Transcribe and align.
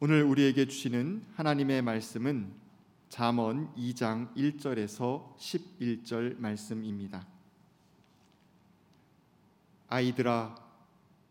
오늘 0.00 0.22
우리에게 0.22 0.66
주시는 0.66 1.24
하나님의 1.34 1.82
말씀은 1.82 2.52
잠언 3.08 3.74
2장 3.74 4.32
1절에서 4.36 5.36
11절 5.36 6.38
말씀입니다. 6.38 7.26
아이들아 9.88 10.54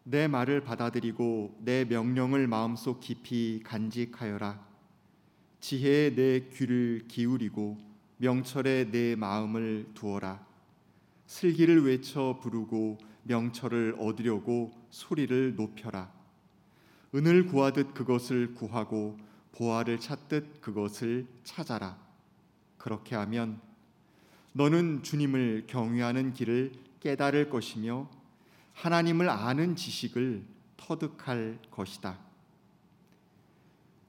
내 0.04 0.28
말을 0.28 0.66
받아들이고 0.66 1.60
내 1.62 1.86
명령을 1.86 2.48
마음속 2.48 3.00
깊이 3.00 3.62
간직하여라. 3.64 4.60
지혜에 5.62 6.14
내 6.16 6.50
귀를 6.50 7.06
기울이고 7.08 7.78
명철에 8.18 8.92
내 8.92 9.16
마음을 9.16 9.92
두어라. 9.94 10.46
슬기를 11.26 11.86
외쳐 11.86 12.38
부르고 12.42 12.98
명철을 13.24 13.96
얻으려고 13.98 14.74
소리를 14.90 15.56
높여라. 15.56 16.17
은을 17.16 17.48
구하듯 17.48 17.94
그것을 17.94 18.54
구하고 18.54 19.18
보화를 19.54 20.00
찾듯 20.00 20.62
그것을 20.62 21.28
찾아라. 21.44 21.98
그렇게 22.78 23.16
하면 23.16 23.60
너는 24.54 25.04
주님을 25.04 25.66
경외하는 25.68 26.34
길을 26.34 26.74
깨달을 27.00 27.50
것이며 27.50 28.10
하나님을 28.74 29.30
아는 29.30 29.76
지식을 29.76 30.44
터득할 30.78 31.60
것이다. 31.72 32.20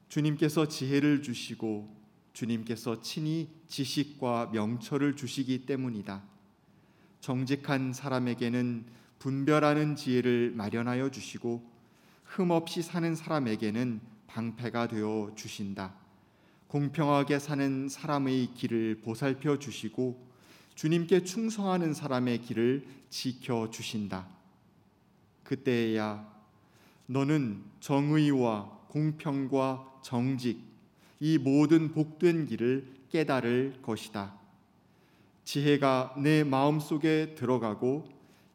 주님께서 0.08 0.68
지혜를 0.68 1.22
주시고 1.22 1.96
주님께서 2.32 3.02
친히 3.02 3.48
지식과 3.66 4.50
명철을 4.52 5.16
주시기 5.16 5.66
때문이다. 5.66 6.22
정직한 7.20 7.92
사람에게는 7.92 8.86
분별하는 9.18 9.96
지혜를 9.96 10.52
마련하여 10.52 11.10
주시고 11.10 11.77
흠 12.28 12.50
없이 12.50 12.82
사는 12.82 13.14
사람에게는 13.14 14.00
방패가 14.26 14.88
되어 14.88 15.32
주신다. 15.34 15.94
공평하게 16.68 17.38
사는 17.38 17.88
사람의 17.88 18.52
길을 18.54 19.00
보살펴 19.02 19.58
주시고 19.58 20.28
주님께 20.74 21.24
충성하는 21.24 21.94
사람의 21.94 22.42
길을 22.42 22.86
지켜 23.08 23.70
주신다. 23.70 24.28
그때야 25.42 26.30
너는 27.06 27.64
정의와 27.80 28.78
공평과 28.88 30.00
정직 30.02 30.60
이 31.20 31.38
모든 31.38 31.92
복된 31.92 32.46
길을 32.46 32.94
깨달을 33.10 33.80
것이다. 33.80 34.38
지혜가 35.44 36.16
내 36.18 36.44
마음속에 36.44 37.34
들어가고 37.34 38.06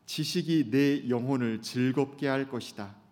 지식이 0.05 0.69
내 0.69 1.09
영혼을 1.09 1.63
즐겁게 1.63 2.27
할 2.27 2.47
것이다. 2.47 3.02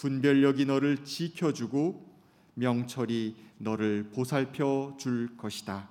분별력이 0.00 0.64
너를 0.64 1.04
지켜주고 1.04 2.08
명철이 2.54 3.36
너를 3.58 4.10
보살펴 4.10 4.94
줄 4.98 5.36
것이다. 5.36 5.90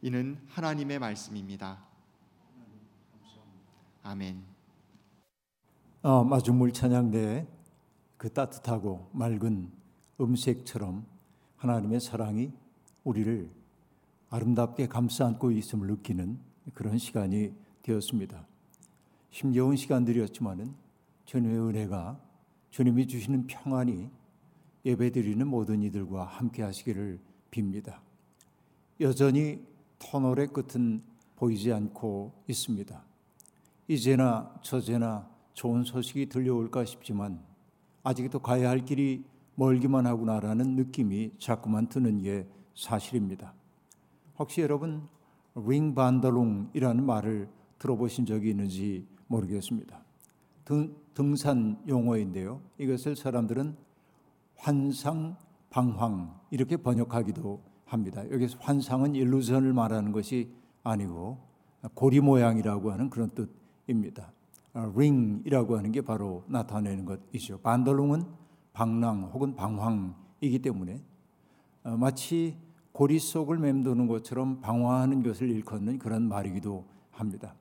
이는 0.00 0.38
하나님의 0.46 1.00
말씀입니다. 1.00 1.78
아멘. 4.04 4.40
어, 6.02 6.22
마중물 6.22 6.72
찬양대 6.72 7.48
그 8.16 8.32
따뜻하고 8.32 9.10
맑은 9.12 9.72
음색처럼 10.20 11.04
하나님의 11.56 12.00
사랑이 12.00 12.52
우리를 13.02 13.50
아름답게 14.30 14.86
감싸 14.86 15.26
안고 15.26 15.50
있음을 15.50 15.88
느끼는 15.88 16.38
그런 16.74 16.96
시간이 16.96 17.52
되었습니다. 17.82 18.46
힘겨운 19.30 19.74
시간들이었지만은 19.74 20.74
주님의 21.24 21.58
은혜가 21.58 22.29
주님이 22.70 23.06
주시는 23.06 23.46
평안이 23.46 24.08
예배드리는 24.84 25.46
모든 25.46 25.82
이들과 25.82 26.24
함께 26.24 26.62
하시기를 26.62 27.18
빕니다. 27.50 27.98
여전히 29.00 29.64
터널의 29.98 30.48
끝은 30.48 31.02
보이지 31.36 31.72
않고 31.72 32.32
있습니다. 32.48 33.02
이제나 33.88 34.54
저제나 34.62 35.28
좋은 35.52 35.84
소식이 35.84 36.28
들려올까 36.28 36.84
싶지만 36.84 37.40
아직도 38.02 38.38
가야 38.38 38.70
할 38.70 38.84
길이 38.84 39.24
멀기만 39.56 40.06
하구나라는 40.06 40.76
느낌이 40.76 41.32
자꾸만 41.38 41.88
드는 41.88 42.22
게 42.22 42.46
사실입니다. 42.74 43.52
혹시 44.38 44.60
여러분 44.60 45.08
링 45.54 45.94
반더롱이라는 45.94 47.04
말을 47.04 47.48
들어보신 47.78 48.26
적이 48.26 48.50
있는지 48.50 49.06
모르겠습니다. 49.26 50.02
등, 51.14 51.30
등산 51.30 51.82
용어인데요. 51.88 52.60
이것을 52.78 53.16
사람들은 53.16 53.76
환상 54.56 55.36
방황 55.70 56.38
이렇게 56.50 56.76
번역하기도 56.76 57.62
합니다. 57.84 58.28
여기서 58.30 58.58
환상은 58.60 59.14
일루전을 59.14 59.72
말하는 59.72 60.12
것이 60.12 60.52
아니고 60.82 61.38
고리 61.94 62.20
모양이라고 62.20 62.92
하는 62.92 63.10
그런 63.10 63.30
뜻입니다. 63.30 64.32
링이라고 64.74 65.76
하는 65.76 65.90
게 65.92 66.00
바로 66.00 66.44
나타내는 66.48 67.04
것이죠. 67.04 67.58
반덜롱은 67.58 68.24
방랑 68.72 69.30
혹은 69.32 69.56
방황이기 69.56 70.60
때문에 70.62 71.02
어, 71.82 71.96
마치 71.96 72.56
고리 72.92 73.18
속을 73.18 73.58
맴도는 73.58 74.06
것처럼 74.06 74.60
방황하는 74.60 75.22
것을 75.22 75.50
일컫는 75.50 75.98
그런 75.98 76.28
말이기도 76.28 76.84
합니다. 77.10 77.54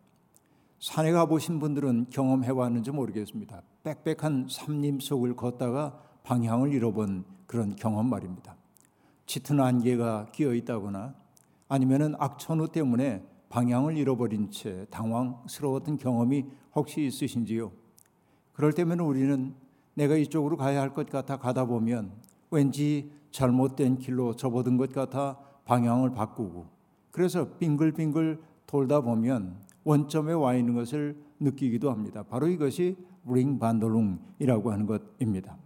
산에 0.80 1.12
가보신 1.12 1.60
분들은 1.60 2.08
경험해 2.10 2.52
왔는지 2.52 2.92
모르겠습니다. 2.92 3.62
빽빽한 3.84 4.48
삼림 4.50 5.00
속을 5.02 5.36
걷다가 5.36 6.00
방향을 6.24 6.74
잃어본 6.74 7.26
그런 7.48 7.76
경험 7.76 8.10
말입니다. 8.10 8.56
짙은 9.26 9.60
안개가 9.60 10.28
끼어 10.32 10.54
있다거나 10.54 11.16
아니면은 11.68 12.16
악천후 12.18 12.70
때문에 12.70 13.24
방향을 13.50 13.98
잃어버린 13.98 14.52
채 14.52 14.86
당황스러웠던 14.90 15.98
경험이 15.98 16.46
혹시 16.74 17.06
있으신지요? 17.06 17.72
그럴 18.54 18.72
때면 18.74 19.00
우리는 19.02 19.54
내가 19.96 20.16
이쪽으로 20.16 20.56
가야 20.56 20.80
할 20.82 20.94
것 20.94 21.10
같아 21.10 21.38
가다 21.38 21.66
보면 21.66 22.12
왠지 22.52 23.12
잘못된 23.32 23.98
길로 23.98 24.36
접어든 24.36 24.78
것 24.78 24.94
같아 24.94 25.38
방향을 25.66 26.14
바꾸고 26.14 26.68
그래서 27.12 27.50
빙글빙글 27.58 28.42
돌다 28.66 29.02
보면 29.02 29.58
원점에 29.84 30.34
와 30.34 30.56
있는 30.56 30.76
것을 30.76 31.18
느끼기도 31.40 31.92
합니다. 31.92 32.24
바로 32.24 32.48
이것이 32.48 32.98
링 33.26 33.60
반돌룽이라고 33.60 34.72
하는 34.72 34.86
것입니다. 34.86 35.58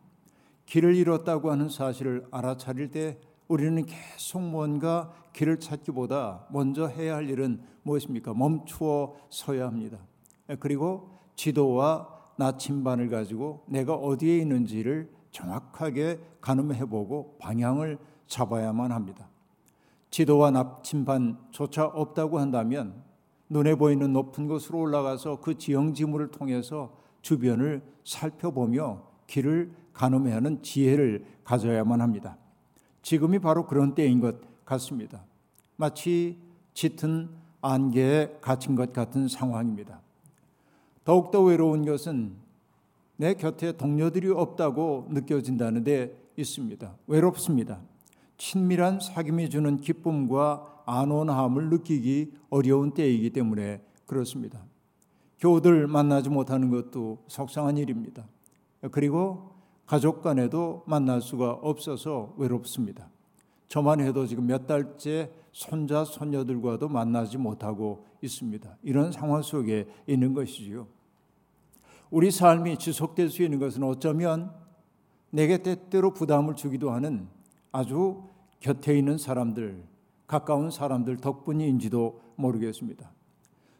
길을 0.65 0.95
잃었다고 0.95 1.51
하는 1.51 1.69
사실을 1.69 2.25
알아차릴 2.31 2.91
때 2.91 3.19
우리는 3.47 3.85
계속 3.85 4.41
뭔가 4.41 5.11
길을 5.33 5.59
찾기보다 5.59 6.47
먼저 6.49 6.87
해야 6.87 7.15
할 7.15 7.29
일은 7.29 7.61
무엇입니까? 7.83 8.33
멈추어 8.33 9.15
서야 9.29 9.67
합니다. 9.67 9.97
그리고 10.59 11.09
지도와 11.35 12.07
나침반을 12.37 13.09
가지고 13.09 13.63
내가 13.67 13.93
어디에 13.93 14.37
있는지를 14.37 15.11
정확하게 15.31 16.19
가늠해보고 16.41 17.37
방향을 17.39 17.97
잡아야만 18.27 18.91
합니다. 18.91 19.27
지도와 20.09 20.51
나침반조차 20.51 21.85
없다고 21.85 22.39
한다면 22.39 23.03
눈에 23.49 23.75
보이는 23.75 24.11
높은 24.13 24.47
곳으로 24.47 24.79
올라가서 24.79 25.41
그 25.41 25.57
지형지물을 25.57 26.31
통해서 26.31 26.95
주변을 27.21 27.81
살펴보며 28.03 29.03
길을 29.27 29.71
가늠해야 29.93 30.37
하는 30.37 30.61
지혜를 30.61 31.25
가져야만 31.43 32.01
합니다. 32.01 32.37
지금이 33.01 33.39
바로 33.39 33.65
그런 33.65 33.95
때인 33.95 34.19
것 34.19 34.35
같습니다. 34.65 35.23
마치 35.75 36.39
짙은 36.73 37.29
안개에 37.61 38.39
갇힌 38.41 38.75
것 38.75 38.91
같은 38.91 39.27
상황입니다. 39.27 40.01
더욱더 41.03 41.41
외로운 41.41 41.85
것은 41.85 42.35
내 43.17 43.33
곁에 43.35 43.73
동료들이 43.73 44.29
없다고 44.29 45.07
느껴진다는 45.11 45.83
데 45.83 46.17
있습니다. 46.35 46.95
외롭습니다. 47.07 47.81
친밀한 48.37 48.99
사귐이 48.99 49.51
주는 49.51 49.77
기쁨과 49.79 50.72
안온함을 50.85 51.69
느끼기 51.69 52.33
어려운 52.49 52.93
때이기 52.93 53.29
때문에 53.31 53.81
그렇습니다. 54.05 54.63
교우들 55.39 55.87
만나지 55.87 56.29
못하는 56.29 56.69
것도 56.69 57.23
속상한 57.27 57.77
일입니다. 57.77 58.25
그리고 58.91 59.51
가족 59.85 60.21
간에도 60.21 60.83
만날 60.85 61.21
수가 61.21 61.51
없어서 61.51 62.33
외롭습니다. 62.37 63.09
저만 63.67 63.99
해도 64.01 64.25
지금 64.25 64.45
몇 64.45 64.67
달째 64.67 65.31
손자 65.51 66.05
손녀들과도 66.05 66.89
만나지 66.89 67.37
못하고 67.37 68.05
있습니다. 68.21 68.77
이런 68.83 69.11
상황 69.11 69.41
속에 69.41 69.87
있는 70.07 70.33
것이지요. 70.33 70.87
우리 72.09 72.29
삶이 72.31 72.77
지속될 72.77 73.29
수 73.29 73.41
있는 73.43 73.59
것은 73.59 73.83
어쩌면 73.83 74.53
내게 75.31 75.57
때때로 75.57 76.13
부담을 76.13 76.55
주기도 76.55 76.91
하는 76.91 77.27
아주 77.71 78.23
곁에 78.59 78.97
있는 78.97 79.17
사람들, 79.17 79.83
가까운 80.27 80.71
사람들 80.71 81.17
덕분인지도 81.17 82.21
모르겠습니다. 82.35 83.11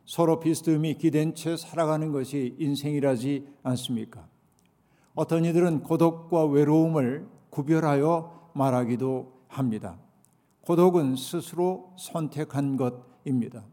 서로 0.06 0.40
비스듬히 0.40 0.98
기댄 0.98 1.34
채 1.34 1.56
살아가는 1.56 2.12
것이 2.12 2.56
인생이라지 2.60 3.48
않습니까? 3.64 4.28
어떤 5.16 5.46
이들은 5.46 5.84
고독과 5.84 6.46
외로움을 6.46 7.28
구별하여 7.50 8.50
말하기도 8.54 9.32
합니다. 9.48 9.98
고독은 10.62 11.16
스스로 11.16 11.94
선택한 11.98 12.78
것입니다. 12.78 13.64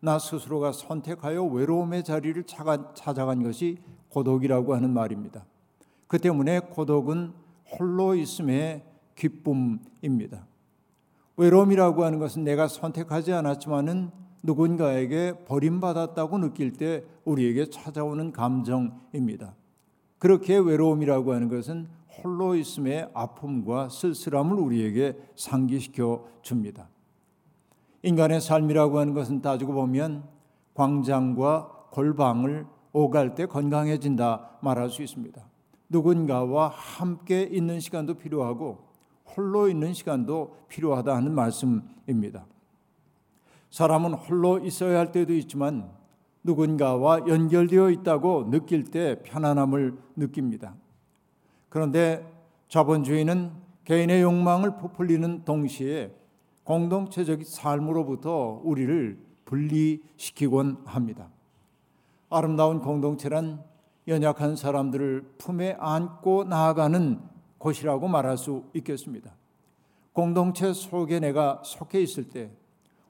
나 0.00 0.18
스스로가 0.18 0.72
선택하여 0.72 1.44
외로움의 1.44 2.04
자리를 2.04 2.44
찾아간 2.44 3.42
것이 3.42 3.78
고독이라고 4.10 4.74
하는 4.74 4.90
말입니다. 4.90 5.44
그 6.06 6.18
때문에 6.18 6.60
고독은 6.60 7.32
홀로 7.78 8.14
있음의 8.14 8.84
기쁨입니다. 9.16 10.46
외로움이라고 11.36 12.04
하는 12.04 12.18
것은 12.18 12.44
내가 12.44 12.66
선택하지 12.66 13.32
않았지만은 13.32 14.10
누군가에게 14.42 15.44
버림받았다고 15.46 16.38
느낄 16.38 16.72
때 16.72 17.04
우리에게 17.24 17.68
찾아오는 17.68 18.32
감정입니다. 18.32 19.54
그렇게 20.18 20.56
외로움이라고 20.56 21.34
하는 21.34 21.48
것은 21.48 21.88
홀로 22.08 22.54
있음의 22.54 23.10
아픔과 23.12 23.90
쓸쓸함을 23.90 24.58
우리에게 24.58 25.16
상기시켜 25.34 26.24
줍니다. 26.42 26.88
인간의 28.02 28.40
삶이라고 28.40 28.98
하는 28.98 29.12
것은 29.12 29.42
따지고 29.42 29.74
보면 29.74 30.24
광장과 30.74 31.88
골방을 31.90 32.66
오갈 32.92 33.34
때 33.34 33.46
건강해진다 33.46 34.58
말할 34.62 34.88
수 34.88 35.02
있습니다. 35.02 35.44
누군가와 35.88 36.68
함께 36.68 37.42
있는 37.42 37.80
시간도 37.80 38.14
필요하고 38.14 38.85
홀로 39.34 39.68
있는 39.68 39.92
시간도 39.92 40.56
필요하다 40.68 41.14
하는 41.14 41.32
말씀입니다. 41.32 42.46
사람은 43.70 44.14
홀로 44.14 44.58
있어야 44.58 44.98
할 44.98 45.12
때도 45.12 45.32
있지만 45.34 45.90
누군가와 46.44 47.26
연결되어 47.26 47.90
있다고 47.90 48.50
느낄 48.50 48.84
때 48.84 49.20
편안함을 49.22 49.98
느낍니다. 50.16 50.74
그런데 51.68 52.24
자본주의는 52.68 53.52
개인의 53.84 54.22
욕망을 54.22 54.76
부풀리는 54.78 55.44
동시에 55.44 56.12
공동체적 56.64 57.44
삶으로부터 57.44 58.60
우리를 58.64 59.18
분리시키곤 59.44 60.82
합니다. 60.84 61.28
아름다운 62.28 62.80
공동체란 62.80 63.62
연약한 64.08 64.56
사람들을 64.56 65.34
품에 65.38 65.76
안고 65.78 66.44
나아가는 66.44 67.20
곳이라고 67.66 68.06
말할 68.06 68.38
수 68.38 68.62
있겠습니다. 68.74 69.32
공동체 70.12 70.72
속에 70.72 71.18
내가 71.18 71.60
속해 71.64 72.00
있을 72.00 72.28
때 72.28 72.50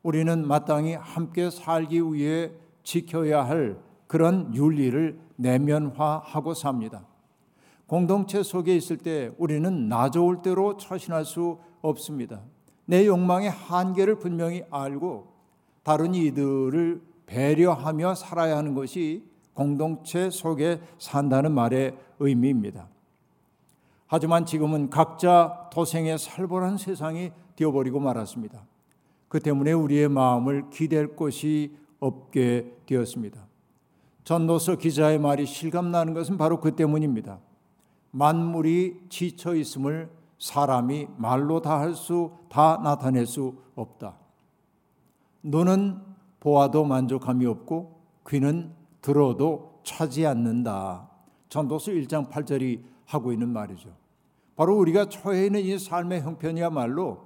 우리는 0.02 0.46
마땅히 0.46 0.94
함께 0.94 1.50
살기 1.50 2.00
위해 2.12 2.52
지켜야 2.82 3.46
할 3.46 3.76
그런 4.06 4.54
윤리를 4.54 5.18
내면화하고 5.36 6.54
삽니다. 6.54 7.04
공동체 7.86 8.42
속에 8.42 8.74
있을 8.74 8.96
때 8.96 9.30
우리는 9.36 9.88
나 9.88 10.10
좋을 10.10 10.40
대로 10.40 10.76
처신할 10.78 11.24
수 11.26 11.58
없습니다. 11.82 12.40
내 12.86 13.06
욕망의 13.06 13.50
한계를 13.50 14.18
분명히 14.18 14.64
알고 14.70 15.34
다른 15.82 16.14
이들을 16.14 17.02
배려하며 17.26 18.14
살아야 18.14 18.56
하는 18.56 18.74
것이 18.74 19.24
공동체 19.52 20.30
속에 20.30 20.80
산다는 20.98 21.52
말의 21.52 21.96
의미입니다. 22.20 22.88
하지만 24.06 24.46
지금은 24.46 24.90
각자 24.90 25.68
도생에 25.72 26.16
살벌한 26.16 26.78
세상이 26.78 27.32
되어버리고 27.56 27.98
말았습니다. 28.00 28.64
그 29.28 29.40
때문에 29.40 29.72
우리의 29.72 30.08
마음을 30.08 30.70
기댈 30.70 31.16
곳이 31.16 31.76
없게 31.98 32.72
되었습니다. 32.86 33.46
전도서 34.24 34.76
기자의 34.76 35.18
말이 35.18 35.46
실감나는 35.46 36.14
것은 36.14 36.36
바로 36.36 36.60
그 36.60 36.74
때문입니다. 36.76 37.40
만물이 38.12 39.06
지쳐 39.08 39.54
있음을 39.54 40.10
사람이 40.38 41.08
말로 41.16 41.60
다 41.60 41.78
할 41.78 41.94
수, 41.94 42.32
다 42.48 42.80
나타낼 42.82 43.26
수 43.26 43.54
없다. 43.74 44.16
눈은 45.42 46.00
보아도 46.40 46.84
만족함이 46.84 47.46
없고 47.46 48.00
귀는 48.28 48.72
들어도 49.00 49.80
차지 49.84 50.26
않는다. 50.26 51.08
전도서 51.48 51.92
1장 51.92 52.28
8절이 52.28 52.82
하고 53.06 53.32
있는 53.32 53.48
말이죠. 53.48 53.90
바로 54.56 54.76
우리가 54.78 55.08
처해 55.08 55.46
있는 55.46 55.60
이 55.60 55.78
삶의 55.78 56.22
형편이야말로 56.22 57.24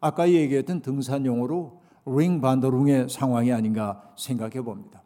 아까 0.00 0.28
얘기했던 0.28 0.80
등산용어로 0.80 1.80
링 2.06 2.40
반더룽의 2.40 3.08
상황이 3.08 3.52
아닌가 3.52 4.12
생각해 4.16 4.62
봅니다. 4.62 5.02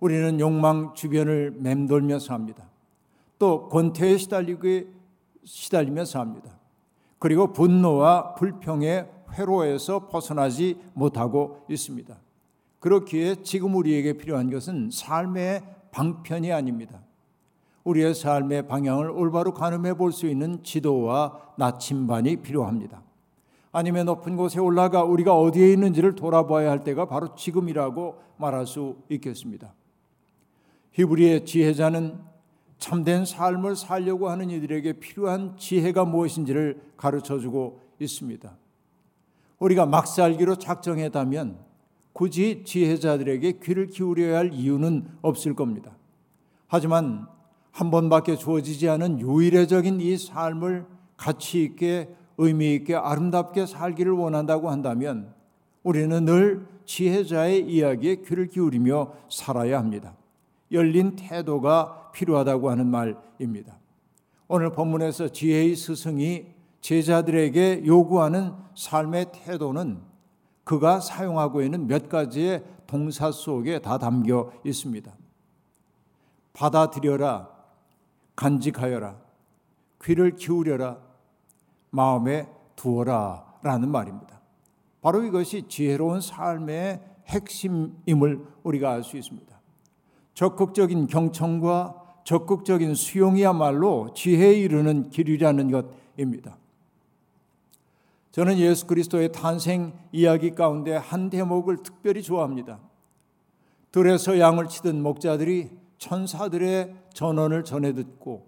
우리는 0.00 0.40
욕망 0.40 0.94
주변을 0.94 1.56
맴돌며 1.58 2.18
삽니다. 2.18 2.68
또 3.38 3.68
권태에 3.68 4.16
시달리고 4.16 4.88
시달리며 5.44 6.04
삽니다. 6.04 6.50
그리고 7.18 7.52
분노와 7.52 8.34
불평의 8.34 9.08
회로에서 9.32 10.08
벗어나지 10.08 10.80
못하고 10.94 11.64
있습니다. 11.68 12.16
그렇기에 12.80 13.42
지금 13.42 13.74
우리에게 13.74 14.14
필요한 14.14 14.50
것은 14.50 14.90
삶의 14.92 15.62
방편이 15.90 16.52
아닙니다. 16.52 17.00
우리의 17.86 18.14
삶의 18.14 18.66
방향을 18.66 19.10
올바로 19.10 19.54
가늠해 19.54 19.94
볼 19.94 20.12
수 20.12 20.26
있는 20.26 20.62
지도와 20.62 21.38
나침반이 21.56 22.36
필요합니다. 22.36 23.02
아니면 23.72 24.06
높은 24.06 24.36
곳에 24.36 24.58
올라가 24.58 25.04
우리가 25.04 25.36
어디에 25.38 25.72
있는지를 25.72 26.14
돌아봐야 26.14 26.70
할 26.70 26.82
때가 26.82 27.06
바로 27.06 27.34
지금이라고 27.34 28.16
말할 28.38 28.66
수 28.66 28.96
있겠습니다. 29.10 29.74
히브리의 30.92 31.44
지혜자는 31.44 32.18
참된 32.78 33.24
삶을 33.24 33.76
살려고 33.76 34.28
하는 34.30 34.50
이들에게 34.50 34.94
필요한 34.94 35.56
지혜가 35.56 36.04
무엇인지를 36.04 36.80
가르쳐 36.96 37.38
주고 37.38 37.80
있습니다. 37.98 38.56
우리가 39.58 39.86
막 39.86 40.06
살기로 40.06 40.56
작정했다면 40.56 41.58
굳이 42.12 42.62
지혜자들에게 42.64 43.60
귀를 43.62 43.86
기울여야 43.88 44.38
할 44.38 44.52
이유는 44.52 45.06
없을 45.22 45.54
겁니다. 45.54 45.96
하지만 46.66 47.26
한 47.76 47.90
번밖에 47.90 48.36
주어지지 48.36 48.88
않은 48.88 49.20
유일해적인 49.20 50.00
이 50.00 50.16
삶을 50.16 50.86
가치 51.18 51.62
있게 51.62 52.08
의미 52.38 52.74
있게 52.74 52.94
아름답게 52.94 53.66
살기를 53.66 54.12
원한다고 54.12 54.70
한다면 54.70 55.34
우리는 55.82 56.24
늘 56.24 56.66
지혜자의 56.86 57.70
이야기에 57.70 58.22
귀를 58.26 58.48
기울이며 58.48 59.12
살아야 59.30 59.78
합니다. 59.78 60.14
열린 60.72 61.16
태도가 61.16 62.12
필요하다고 62.12 62.70
하는 62.70 62.86
말입니다. 62.86 63.76
오늘 64.48 64.72
본문에서 64.72 65.28
지혜의 65.28 65.76
스승이 65.76 66.46
제자들에게 66.80 67.82
요구하는 67.84 68.54
삶의 68.74 69.32
태도는 69.32 69.98
그가 70.64 71.00
사용하고 71.00 71.60
있는 71.60 71.86
몇 71.86 72.08
가지의 72.08 72.64
동사 72.86 73.30
속에 73.30 73.80
다 73.80 73.98
담겨 73.98 74.50
있습니다. 74.64 75.14
받아들여라, 76.54 77.55
간직하여라, 78.36 79.16
귀를 80.02 80.36
기울여라, 80.36 80.98
마음에 81.90 82.48
두어라 82.76 83.58
라는 83.62 83.88
말입니다. 83.88 84.40
바로 85.00 85.22
이것이 85.24 85.66
지혜로운 85.68 86.20
삶의 86.20 87.00
핵심임을 87.26 88.46
우리가 88.62 88.92
알 88.92 89.02
수 89.02 89.16
있습니다. 89.16 89.56
적극적인 90.34 91.06
경청과 91.06 92.20
적극적인 92.24 92.94
수용이야말로 92.94 94.12
지혜에 94.14 94.52
이르는 94.54 95.10
길이라는 95.10 95.70
것입니다. 95.70 96.58
저는 98.32 98.58
예수 98.58 98.86
그리스도의 98.86 99.32
탄생 99.32 99.94
이야기 100.12 100.50
가운데 100.50 100.94
한 100.94 101.30
대목을 101.30 101.78
특별히 101.82 102.22
좋아합니다. 102.22 102.80
들에서 103.92 104.38
양을 104.38 104.68
치던 104.68 105.02
목자들이 105.02 105.70
천사들의 105.96 106.94
전언을 107.16 107.64
전해 107.64 107.94
듣고 107.94 108.46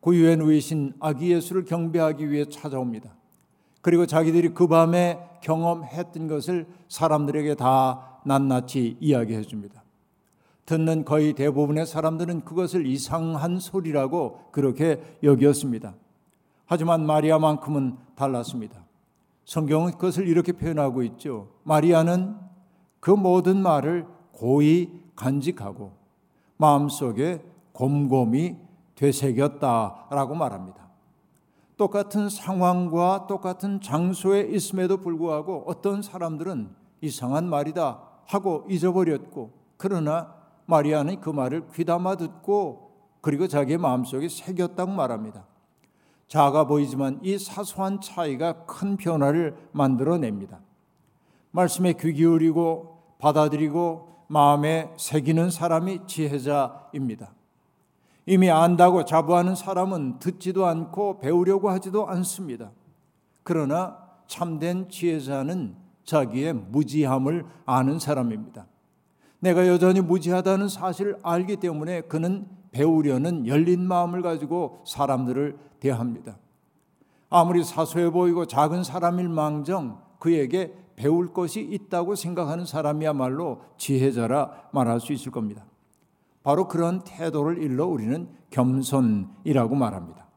구유에 0.00 0.36
누이신 0.36 0.92
아기 1.00 1.32
예수를 1.32 1.64
경배하기 1.64 2.30
위해 2.30 2.44
찾아옵니다. 2.44 3.16
그리고 3.80 4.04
자기들이 4.04 4.50
그 4.50 4.66
밤에 4.66 5.18
경험했던 5.42 6.28
것을 6.28 6.66
사람들에게 6.88 7.54
다 7.54 8.20
낱낱이 8.26 8.98
이야기해 9.00 9.42
줍니다. 9.42 9.82
듣는 10.66 11.06
거의 11.06 11.32
대부분의 11.32 11.86
사람들은 11.86 12.44
그것을 12.44 12.86
이상한 12.86 13.58
소리라고 13.58 14.40
그렇게 14.52 15.00
여겼습니다. 15.22 15.94
하지만 16.66 17.06
마리아만큼은 17.06 17.96
달랐습니다. 18.14 18.84
성경은 19.46 19.92
그것을 19.92 20.28
이렇게 20.28 20.52
표현하고 20.52 21.02
있죠. 21.04 21.48
마리아는 21.62 22.36
그 23.00 23.10
모든 23.10 23.62
말을 23.62 24.06
고이 24.32 24.90
간직하고 25.14 25.92
마음속에 26.58 27.55
곰곰이 27.76 28.56
되새겼다라고 28.94 30.34
말합니다. 30.34 30.86
똑같은 31.76 32.30
상황과 32.30 33.26
똑같은 33.26 33.82
장소에 33.82 34.40
있음에도 34.40 34.96
불구하고 34.96 35.64
어떤 35.66 36.00
사람들은 36.00 36.70
이상한 37.02 37.48
말이다 37.50 38.00
하고 38.24 38.64
잊어버렸고 38.68 39.52
그러나 39.76 40.34
마리아는 40.64 41.20
그 41.20 41.28
말을 41.28 41.68
귀담아 41.74 42.16
듣고 42.16 42.92
그리고 43.20 43.46
자기의 43.46 43.76
마음속에 43.76 44.28
새겼다고 44.28 44.92
말합니다. 44.92 45.44
작아 46.28 46.64
보이지만 46.64 47.20
이 47.22 47.38
사소한 47.38 48.00
차이가 48.00 48.64
큰 48.64 48.96
변화를 48.96 49.54
만들어냅니다. 49.72 50.60
말씀에 51.50 51.92
귀 51.92 52.14
기울이고 52.14 53.16
받아들이고 53.18 54.24
마음에 54.28 54.92
새기는 54.96 55.50
사람이 55.50 56.06
지혜자입니다. 56.06 57.35
이미 58.26 58.50
안다고 58.50 59.04
자부하는 59.04 59.54
사람은 59.54 60.18
듣지도 60.18 60.66
않고 60.66 61.20
배우려고 61.20 61.70
하지도 61.70 62.08
않습니다. 62.08 62.72
그러나 63.44 63.98
참된 64.26 64.88
지혜자는 64.88 65.76
자기의 66.04 66.52
무지함을 66.52 67.46
아는 67.64 68.00
사람입니다. 68.00 68.66
내가 69.38 69.68
여전히 69.68 70.00
무지하다는 70.00 70.68
사실을 70.68 71.18
알기 71.22 71.56
때문에 71.56 72.02
그는 72.02 72.48
배우려는 72.72 73.46
열린 73.46 73.86
마음을 73.86 74.22
가지고 74.22 74.82
사람들을 74.86 75.56
대합니다. 75.78 76.38
아무리 77.30 77.62
사소해 77.62 78.10
보이고 78.10 78.46
작은 78.46 78.82
사람일 78.82 79.28
망정 79.28 80.00
그에게 80.18 80.74
배울 80.96 81.32
것이 81.32 81.60
있다고 81.60 82.16
생각하는 82.16 82.64
사람이야말로 82.64 83.62
지혜자라 83.76 84.70
말할 84.72 85.00
수 85.00 85.12
있을 85.12 85.30
겁니다. 85.30 85.64
바로 86.46 86.68
그런 86.68 87.02
태도를 87.02 87.60
일러 87.60 87.88
우리는 87.88 88.28
겸손이라고 88.50 89.74
말합니다. 89.74 90.28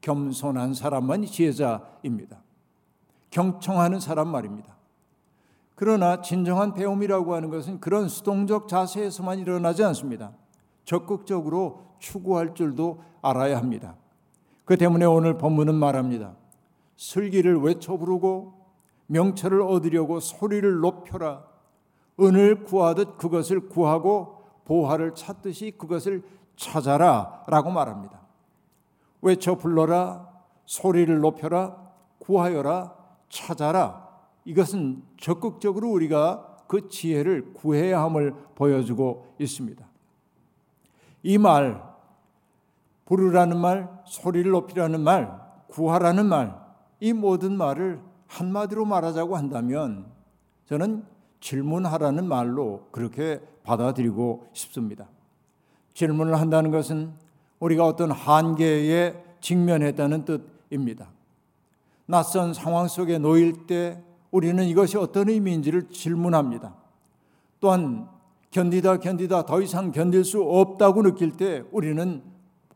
겸손한 0.00 0.72
사람만 0.72 1.26
지혜자입니다. 1.26 2.40
경청하는 3.28 4.00
사람 4.00 4.28
말입니다. 4.28 4.74
그러나 5.74 6.22
진정한 6.22 6.72
배움이라고 6.72 7.34
하는 7.34 7.50
것은 7.50 7.80
그런 7.80 8.08
수동적 8.08 8.66
자세에서만 8.66 9.40
일어나지 9.40 9.84
않습니다. 9.84 10.32
적극적으로 10.86 11.82
추구할 11.98 12.54
줄도 12.54 13.02
알아야 13.20 13.58
합니다. 13.58 13.96
그 14.64 14.78
때문에 14.78 15.04
오늘 15.04 15.36
본문은 15.36 15.74
말합니다. 15.74 16.34
슬기를 16.96 17.60
외쳐 17.60 17.98
부르고 17.98 18.54
명철을 19.08 19.60
얻으려고 19.60 20.18
소리를 20.18 20.80
높여라. 20.80 21.44
은을 22.20 22.64
구하듯 22.64 23.18
그것을 23.18 23.68
구하고 23.68 24.41
보화를 24.64 25.14
찾듯이 25.14 25.72
그것을 25.72 26.22
찾아라 26.56 27.42
라고 27.46 27.70
말합니다. 27.70 28.20
외쳐 29.20 29.56
불러라, 29.56 30.28
소리를 30.66 31.18
높여라, 31.20 31.76
구하여라, 32.18 32.94
찾아라. 33.28 34.08
이것은 34.44 35.02
적극적으로 35.18 35.90
우리가 35.90 36.56
그 36.66 36.88
지혜를 36.88 37.52
구해야 37.54 38.02
함을 38.02 38.34
보여주고 38.54 39.34
있습니다. 39.38 39.84
이 41.22 41.38
말, 41.38 41.82
부르라는 43.04 43.58
말, 43.58 43.88
소리를 44.04 44.50
높이라는 44.50 45.00
말, 45.00 45.40
구하라는 45.68 46.26
말, 46.26 46.58
이 47.00 47.12
모든 47.12 47.56
말을 47.56 48.00
한마디로 48.26 48.84
말하자고 48.84 49.36
한다면 49.36 50.06
저는 50.66 51.04
질문하라는 51.40 52.26
말로 52.26 52.88
그렇게 52.90 53.40
받아들이고 53.64 54.48
싶습니다. 54.52 55.08
질문을 55.94 56.40
한다는 56.40 56.70
것은 56.70 57.12
우리가 57.60 57.86
어떤 57.86 58.10
한계에 58.10 59.14
직면했다는 59.40 60.24
뜻입니다. 60.24 61.08
낯선 62.06 62.54
상황 62.54 62.88
속에 62.88 63.18
놓일 63.18 63.66
때 63.66 64.02
우리는 64.30 64.64
이것이 64.64 64.96
어떤 64.96 65.28
의미인지를 65.28 65.88
질문합니다. 65.88 66.74
또한 67.60 68.08
견디다 68.50 68.98
견디다 68.98 69.46
더 69.46 69.62
이상 69.62 69.92
견딜 69.92 70.24
수 70.24 70.42
없다고 70.42 71.02
느낄 71.02 71.36
때 71.36 71.62
우리는 71.70 72.22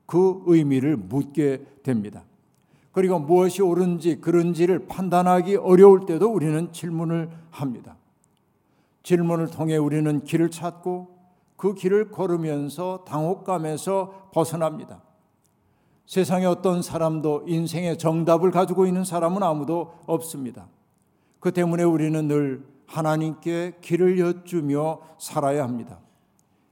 그 0.06 0.42
의미를 0.46 0.96
묻게 0.96 1.64
됩니다. 1.82 2.24
그리고 2.92 3.18
무엇이 3.18 3.62
옳은지 3.62 4.20
그른지를 4.20 4.86
판단하기 4.86 5.56
어려울 5.56 6.06
때도 6.06 6.32
우리는 6.32 6.72
질문을 6.72 7.28
합니다. 7.50 7.96
질문을 9.06 9.50
통해 9.50 9.76
우리는 9.76 10.24
길을 10.24 10.50
찾고 10.50 11.16
그 11.54 11.74
길을 11.74 12.10
걸으면서 12.10 13.04
당혹감에서 13.06 14.30
벗어납니다. 14.32 15.00
세상에 16.06 16.44
어떤 16.44 16.82
사람도 16.82 17.44
인생의 17.46 17.98
정답을 17.98 18.50
가지고 18.50 18.84
있는 18.84 19.04
사람은 19.04 19.44
아무도 19.44 19.94
없습니다. 20.06 20.66
그 21.38 21.52
때문에 21.52 21.84
우리는 21.84 22.26
늘 22.26 22.66
하나님께 22.86 23.76
길을 23.80 24.18
여쭈며 24.18 24.98
살아야 25.18 25.62
합니다. 25.62 26.00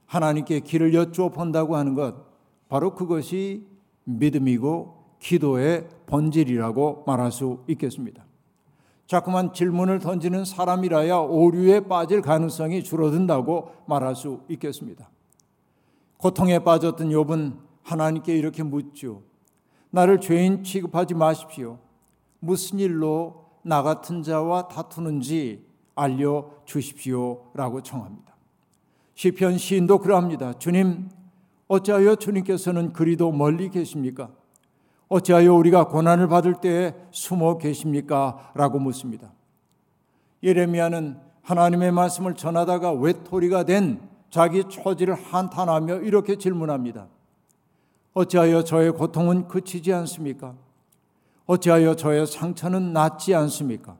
하나님께 0.05 0.59
길을 0.59 0.93
여쭈어 0.93 1.29
본다고 1.29 1.77
하는 1.77 1.95
것, 1.95 2.15
바로 2.67 2.95
그것이 2.95 3.65
믿음이고 4.03 5.15
기도의 5.19 5.87
본질이라고 6.05 7.05
말할 7.07 7.31
수 7.31 7.63
있겠습니다. 7.69 8.24
자꾸만 9.07 9.53
질문을 9.53 9.99
던지는 9.99 10.45
사람이라야 10.45 11.17
오류에 11.17 11.81
빠질 11.81 12.21
가능성이 12.21 12.83
줄어든다고 12.83 13.71
말할 13.87 14.15
수 14.15 14.41
있겠습니다. 14.49 15.09
고통에 16.17 16.59
빠졌던 16.59 17.09
욥은 17.09 17.57
하나님께 17.83 18.35
이렇게 18.35 18.63
묻죠. 18.63 19.21
나를 19.91 20.19
죄인 20.19 20.63
취급하지 20.63 21.13
마십시오. 21.13 21.77
무슨 22.39 22.79
일로 22.79 23.45
나 23.61 23.83
같은 23.83 24.23
자와 24.23 24.67
다투는지 24.67 25.65
알려 25.95 26.49
주십시오라고 26.65 27.81
청합니다. 27.81 28.35
시편 29.13 29.57
시인도 29.57 29.99
그러합니다. 29.99 30.53
주님, 30.53 31.09
어찌하여 31.67 32.15
주님께서는 32.15 32.93
그리도 32.93 33.31
멀리 33.31 33.69
계십니까? 33.69 34.29
어찌하여 35.07 35.53
우리가 35.53 35.87
고난을 35.87 36.27
받을 36.27 36.55
때에 36.55 36.93
숨어 37.11 37.57
계십니까? 37.57 38.51
라고 38.55 38.79
묻습니다. 38.79 39.31
예레미야는 40.43 41.17
하나님의 41.41 41.91
말씀을 41.91 42.33
전하다가 42.35 42.93
외톨이가 42.93 43.63
된 43.63 44.01
자기 44.29 44.63
처지를 44.69 45.13
한탄하며 45.13 46.01
이렇게 46.01 46.37
질문합니다. 46.37 47.07
어찌하여 48.13 48.63
저의 48.63 48.91
고통은 48.91 49.47
그치지 49.47 49.93
않습니까? 49.93 50.55
어찌하여 51.45 51.95
저의 51.95 52.25
상처는 52.25 52.93
낫지 52.93 53.35
않습니까? 53.35 53.97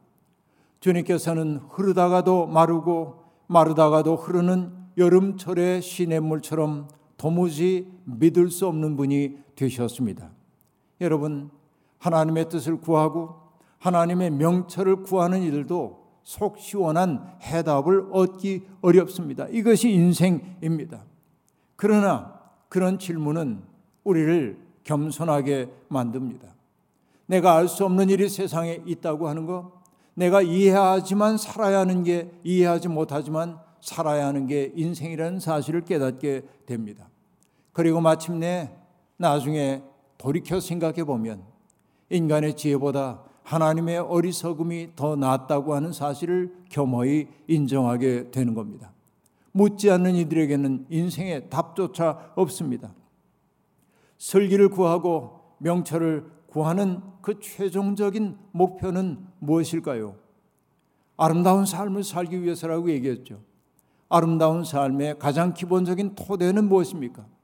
주님께서는 0.79 1.61
흐르다가도 1.69 2.47
마르고 2.47 3.23
마르다가도 3.47 4.15
흐르는 4.15 4.73
여름철의 4.97 5.81
시냇물처럼 5.81 6.87
도무지 7.17 7.91
믿을 8.05 8.49
수 8.49 8.67
없는 8.67 8.95
분이 8.95 9.37
되셨습니다. 9.55 10.34
여러분, 11.01 11.49
하나님의 11.99 12.49
뜻을 12.49 12.77
구하고 12.77 13.35
하나님의 13.79 14.31
명철을 14.31 15.03
구하는 15.03 15.41
일도 15.41 16.05
속 16.23 16.57
시원한 16.57 17.37
해답을 17.41 18.07
얻기 18.11 18.63
어렵습니다. 18.81 19.47
이것이 19.49 19.91
인생입니다. 19.91 21.03
그러나 21.75 22.39
그런 22.69 22.97
질문은 22.97 23.61
우리를 24.03 24.57
겸손하게 24.83 25.69
만듭니다. 25.87 26.55
내가 27.27 27.55
알 27.55 27.67
수 27.67 27.85
없는 27.85 28.09
일이 28.09 28.29
세상에 28.29 28.81
있다고 28.85 29.27
하는 29.27 29.45
것, 29.45 29.71
내가 30.13 30.41
이해하지만 30.41 31.37
살아야 31.37 31.79
하는 31.79 32.03
게 32.03 32.31
이해하지 32.43 32.87
못하지만 32.87 33.59
살아야 33.81 34.27
하는 34.27 34.47
게 34.47 34.71
인생이라는 34.75 35.39
사실을 35.39 35.81
깨닫게 35.81 36.43
됩니다. 36.65 37.07
그리고 37.73 38.01
마침내 38.01 38.71
나중에 39.17 39.83
돌이켜 40.25 40.59
생각해 40.59 41.03
보면 41.03 41.43
인간의 42.09 42.55
지혜보다 42.55 43.21
하나님의 43.43 43.99
어리석음이 43.99 44.95
더 44.95 45.15
낫다고 45.15 45.75
하는 45.75 45.93
사실을 45.93 46.51
겸허히 46.71 47.27
인정하게 47.47 48.31
되는 48.31 48.55
겁니다. 48.55 48.91
묻지 49.51 49.91
않는 49.91 50.15
이들에게는 50.15 50.87
인생의 50.89 51.51
답조차 51.51 52.31
없습니다. 52.35 52.91
설기를 54.17 54.69
구하고 54.69 55.41
명철을 55.59 56.25
구하는 56.47 57.01
그 57.21 57.39
최종적인 57.39 58.35
목표는 58.51 59.19
무엇일까요? 59.37 60.15
아름다운 61.17 61.67
삶을 61.67 62.03
살기 62.03 62.41
위해서라고 62.41 62.89
얘기했죠. 62.89 63.41
아름다운 64.09 64.63
삶의 64.63 65.19
가장 65.19 65.53
기본적인 65.53 66.15
토대는 66.15 66.67
무엇입니까? 66.67 67.34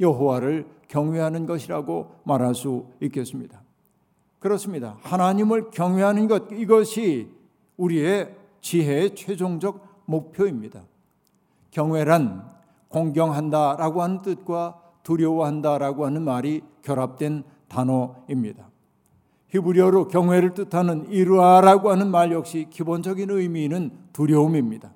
여호와를 0.00 0.66
경외하는 0.88 1.46
것이라고 1.46 2.12
말할 2.24 2.54
수 2.54 2.86
있겠습니다. 3.00 3.62
그렇습니다. 4.38 4.96
하나님을 5.02 5.70
경외하는 5.70 6.28
것 6.28 6.50
이것이 6.52 7.28
우리의 7.76 8.34
지혜의 8.60 9.14
최종적 9.14 10.04
목표입니다. 10.06 10.82
경외란 11.70 12.50
공경한다라고 12.88 14.02
하는 14.02 14.22
뜻과 14.22 14.80
두려워한다라고 15.02 16.06
하는 16.06 16.22
말이 16.22 16.62
결합된 16.82 17.44
단어입니다. 17.68 18.68
히브리어로 19.48 20.08
경외를 20.08 20.54
뜻하는 20.54 21.10
이루아라고 21.10 21.90
하는 21.90 22.10
말 22.10 22.32
역시 22.32 22.66
기본적인 22.70 23.30
의미는 23.30 23.90
두려움입니다. 24.12 24.92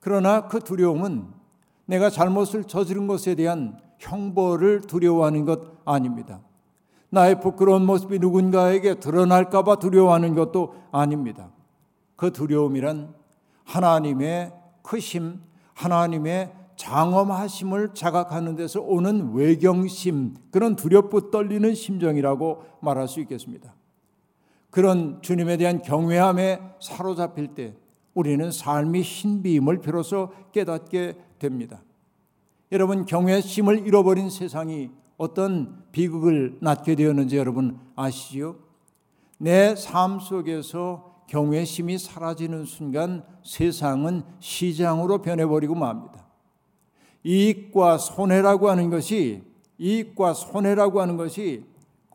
그러나 0.00 0.48
그 0.48 0.60
두려움은 0.60 1.26
내가 1.86 2.10
잘못을 2.10 2.64
저지른 2.64 3.06
것에 3.06 3.34
대한 3.34 3.78
형벌을 4.04 4.82
두려워하는 4.82 5.44
것 5.44 5.60
아닙니다. 5.84 6.40
나의 7.10 7.40
부끄러운 7.40 7.86
모습이 7.86 8.18
누군가에게 8.18 8.96
드러날까봐 9.00 9.76
두려워하는 9.76 10.34
것도 10.34 10.74
아닙니다. 10.90 11.50
그 12.16 12.32
두려움이란 12.32 13.14
하나님의 13.64 14.52
크심, 14.82 15.40
하나님의 15.74 16.52
장엄하심을 16.76 17.94
자각하는 17.94 18.56
데서 18.56 18.80
오는 18.80 19.32
외경심, 19.32 20.34
그런 20.50 20.76
두렵고 20.76 21.30
떨리는 21.30 21.74
심정이라고 21.74 22.64
말할 22.80 23.08
수 23.08 23.20
있겠습니다. 23.20 23.74
그런 24.70 25.22
주님에 25.22 25.56
대한 25.56 25.82
경외함에 25.82 26.60
사로잡힐 26.80 27.54
때 27.54 27.76
우리는 28.12 28.50
삶이 28.50 29.02
신비임을 29.02 29.80
비로소 29.80 30.30
깨닫게 30.52 31.16
됩니다. 31.38 31.80
여러분 32.74 33.06
경외심을 33.06 33.86
잃어버린 33.86 34.28
세상이 34.28 34.90
어떤 35.16 35.84
비극을 35.92 36.58
낳게 36.60 36.96
되었는지 36.96 37.36
여러분 37.36 37.78
아시지요? 37.94 38.56
내삶 39.38 40.18
속에서 40.18 41.22
경외심이 41.28 41.98
사라지는 41.98 42.64
순간 42.64 43.22
세상은 43.44 44.24
시장으로 44.40 45.22
변해버리고 45.22 45.76
맙니다. 45.76 46.26
이익과 47.22 47.98
손해라고 47.98 48.68
하는 48.68 48.90
것이 48.90 49.44
이익과 49.78 50.34
손해라고 50.34 51.00
하는 51.00 51.16
것이 51.16 51.64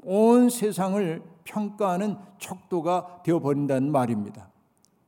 온 0.04 0.50
세상을 0.50 1.24
평가하는 1.46 2.18
척도가 2.38 3.22
되어버린다는 3.24 3.94
말입니다. 3.94 4.50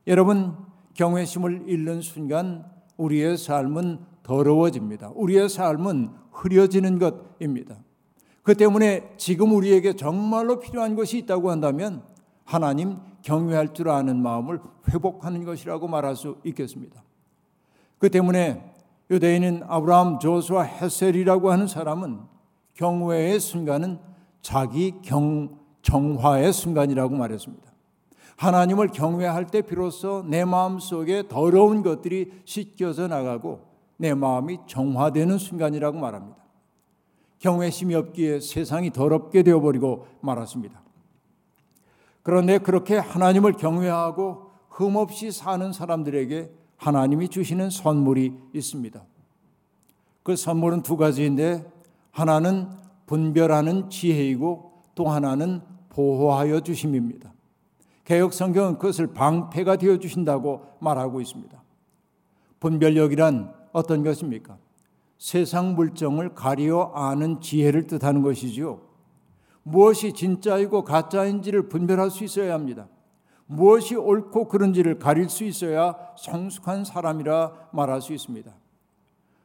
여러분 0.06 0.56
경외심을 0.94 1.64
잃는 1.68 2.00
순간 2.00 2.64
우리의 2.96 3.36
삶은 3.36 4.11
더러워집니다. 4.22 5.10
우리의 5.14 5.48
삶은 5.48 6.10
흐려지는 6.30 6.98
것입니다. 6.98 7.76
그 8.42 8.54
때문에 8.54 9.14
지금 9.16 9.52
우리에게 9.52 9.94
정말로 9.94 10.58
필요한 10.58 10.96
것이 10.96 11.18
있다고 11.18 11.50
한다면 11.50 12.02
하나님 12.44 12.98
경외할 13.22 13.72
줄 13.72 13.88
아는 13.88 14.20
마음을 14.20 14.60
회복하는 14.88 15.44
것이라고 15.44 15.86
말할 15.88 16.16
수 16.16 16.36
있겠습니다. 16.44 17.02
그 17.98 18.10
때문에 18.10 18.72
유대인인 19.10 19.62
아브라함 19.66 20.18
조수아 20.18 20.62
헤셀이라고 20.62 21.52
하는 21.52 21.66
사람은 21.66 22.20
경외의 22.74 23.38
순간은 23.38 23.98
자기 24.40 24.94
경 25.02 25.60
정화의 25.82 26.52
순간이라고 26.52 27.14
말했습니다. 27.14 27.72
하나님을 28.36 28.88
경외할 28.88 29.46
때 29.46 29.62
비로소 29.62 30.24
내 30.26 30.44
마음 30.44 30.78
속에 30.78 31.28
더러운 31.28 31.82
것들이 31.82 32.32
씻겨져 32.44 33.06
나가고 33.08 33.71
내 34.02 34.14
마음이 34.14 34.58
정화되는 34.66 35.38
순간이라고 35.38 35.96
말합니다. 35.96 36.36
경외심이 37.38 37.94
없기에 37.94 38.40
세상이 38.40 38.90
더럽게 38.90 39.44
되어버리고 39.44 40.08
말았습니다. 40.20 40.82
그런데 42.24 42.58
그렇게 42.58 42.98
하나님을 42.98 43.52
경외하고 43.52 44.50
흠없이 44.70 45.30
사는 45.30 45.72
사람들에게 45.72 46.50
하나님이 46.78 47.28
주시는 47.28 47.70
선물이 47.70 48.36
있습니다. 48.52 49.04
그 50.24 50.34
선물은 50.34 50.82
두 50.82 50.96
가지인데 50.96 51.64
하나는 52.10 52.70
분별하는 53.06 53.88
지혜이고 53.88 54.82
또 54.96 55.08
하나는 55.08 55.60
보호하여 55.90 56.58
주심입니다. 56.58 57.32
개혁 58.04 58.32
성경은 58.32 58.78
그것을 58.78 59.14
방패가 59.14 59.76
되어 59.76 59.98
주신다고 59.98 60.66
말하고 60.80 61.20
있습니다. 61.20 61.62
분별력이란 62.58 63.61
어떤 63.72 64.02
것입니까? 64.04 64.58
세상 65.18 65.74
물정을 65.74 66.34
가리어 66.34 66.92
아는 66.94 67.40
지혜를 67.40 67.86
뜻하는 67.86 68.22
것이지요. 68.22 68.80
무엇이 69.62 70.12
진짜이고 70.12 70.84
가짜인지를 70.84 71.68
분별할 71.68 72.10
수 72.10 72.24
있어야 72.24 72.54
합니다. 72.54 72.88
무엇이 73.46 73.94
옳고 73.94 74.48
그른지를 74.48 74.98
가릴 74.98 75.28
수 75.28 75.44
있어야 75.44 75.94
성숙한 76.16 76.84
사람이라 76.84 77.68
말할 77.72 78.00
수 78.00 78.12
있습니다. 78.12 78.52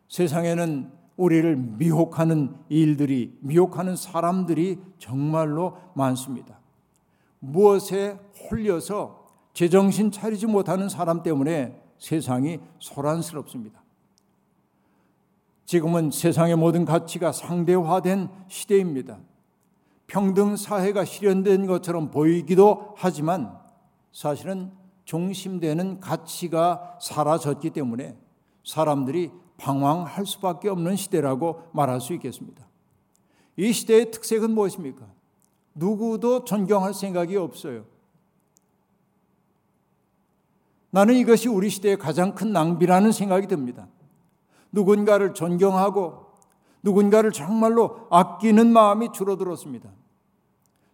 세상에는 0.07 0.91
우리를 1.17 1.55
미혹하는 1.55 2.55
일들이, 2.69 3.37
미혹하는 3.41 3.95
사람들이 3.95 4.79
정말로 4.97 5.77
많습니다. 5.93 6.59
무엇에 7.39 8.19
홀려서 8.49 9.27
제정신 9.53 10.11
차리지 10.11 10.45
못하는 10.45 10.87
사람 10.89 11.23
때문에 11.23 11.81
세상이 11.97 12.59
소란스럽습니다. 12.79 13.81
지금은 15.67 16.11
세상의 16.11 16.55
모든 16.55 16.85
가치가 16.85 17.33
상대화된 17.33 18.29
시대입니다. 18.47 19.19
평등 20.07 20.55
사회가 20.55 21.03
실현된 21.03 21.67
것처럼 21.67 22.09
보이기도 22.09 22.93
하지만 22.95 23.59
사실은 24.13 24.71
중심되는 25.03 25.99
가치가 25.99 26.97
사라졌기 27.01 27.71
때문에 27.71 28.17
사람들이 28.65 29.29
방황할 29.57 30.25
수밖에 30.25 30.69
없는 30.69 30.95
시대라고 30.95 31.63
말할 31.73 31.99
수 31.99 32.13
있겠습니다. 32.13 32.65
이 33.57 33.73
시대의 33.73 34.11
특색은 34.11 34.51
무엇입니까? 34.51 35.05
누구도 35.75 36.45
존경할 36.45 36.93
생각이 36.93 37.35
없어요. 37.35 37.83
나는 40.91 41.15
이것이 41.15 41.49
우리 41.49 41.69
시대의 41.69 41.97
가장 41.97 42.35
큰 42.35 42.53
낭비라는 42.53 43.11
생각이 43.11 43.47
듭니다. 43.47 43.89
누군가를 44.71 45.33
존경하고 45.33 46.27
누군가를 46.83 47.31
정말로 47.31 48.07
아끼는 48.09 48.71
마음이 48.71 49.11
줄어들었습니다. 49.11 49.89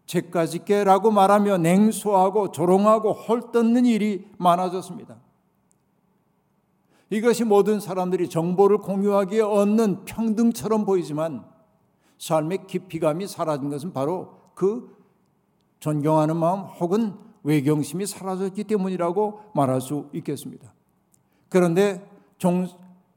죄까짓게라고 0.05 1.11
말하며 1.11 1.59
냉소하고 1.59 2.51
조롱하고 2.51 3.13
헐뜯는 3.13 3.85
일이 3.85 4.27
많아졌습니다. 4.37 5.17
이것이 7.09 7.43
모든 7.43 7.79
사람들이 7.79 8.27
정보를 8.27 8.79
공유하기에 8.79 9.41
얻는 9.41 10.05
평등처럼 10.05 10.85
보이지만 10.85 11.45
삶의 12.17 12.65
깊이감이 12.67 13.27
사라진 13.27 13.69
것은 13.69 13.93
바로 13.93 14.39
그 14.55 14.97
존경하는 15.79 16.37
마음 16.37 16.61
혹은 16.61 17.13
외경심이 17.43 18.05
사라졌기 18.05 18.63
때문이라고 18.63 19.41
말할 19.53 19.81
수 19.81 20.09
있겠습니다. 20.13 20.73
그런데 21.49 22.09
종, 22.37 22.67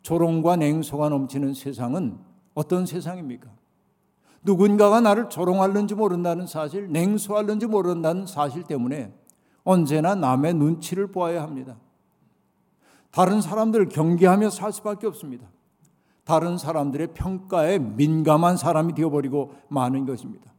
조롱과 0.06 0.54
냉소가 0.54 1.08
넘치는 1.08 1.54
세상은 1.54 2.16
어떤 2.54 2.86
세상입니까? 2.86 3.50
누군가가 4.44 5.00
나를 5.00 5.28
조롱하는지 5.28 5.96
모른다는 5.96 6.46
사실, 6.46 6.92
냉소하는지 6.92 7.66
모른다는 7.66 8.24
사실 8.24 8.62
때문에 8.62 9.12
언제나 9.64 10.14
남의 10.14 10.54
눈치를 10.54 11.08
보아야 11.08 11.42
합니다. 11.42 11.76
다른 13.10 13.40
사람들을 13.40 13.88
경계하며 13.88 14.50
살 14.50 14.72
수밖에 14.72 15.08
없습니다. 15.08 15.48
다른 16.22 16.56
사람들의 16.56 17.08
평가에 17.08 17.80
민감한 17.80 18.56
사람이 18.56 18.94
되어버리고 18.94 19.54
마는 19.66 20.06
것입니다. 20.06 20.52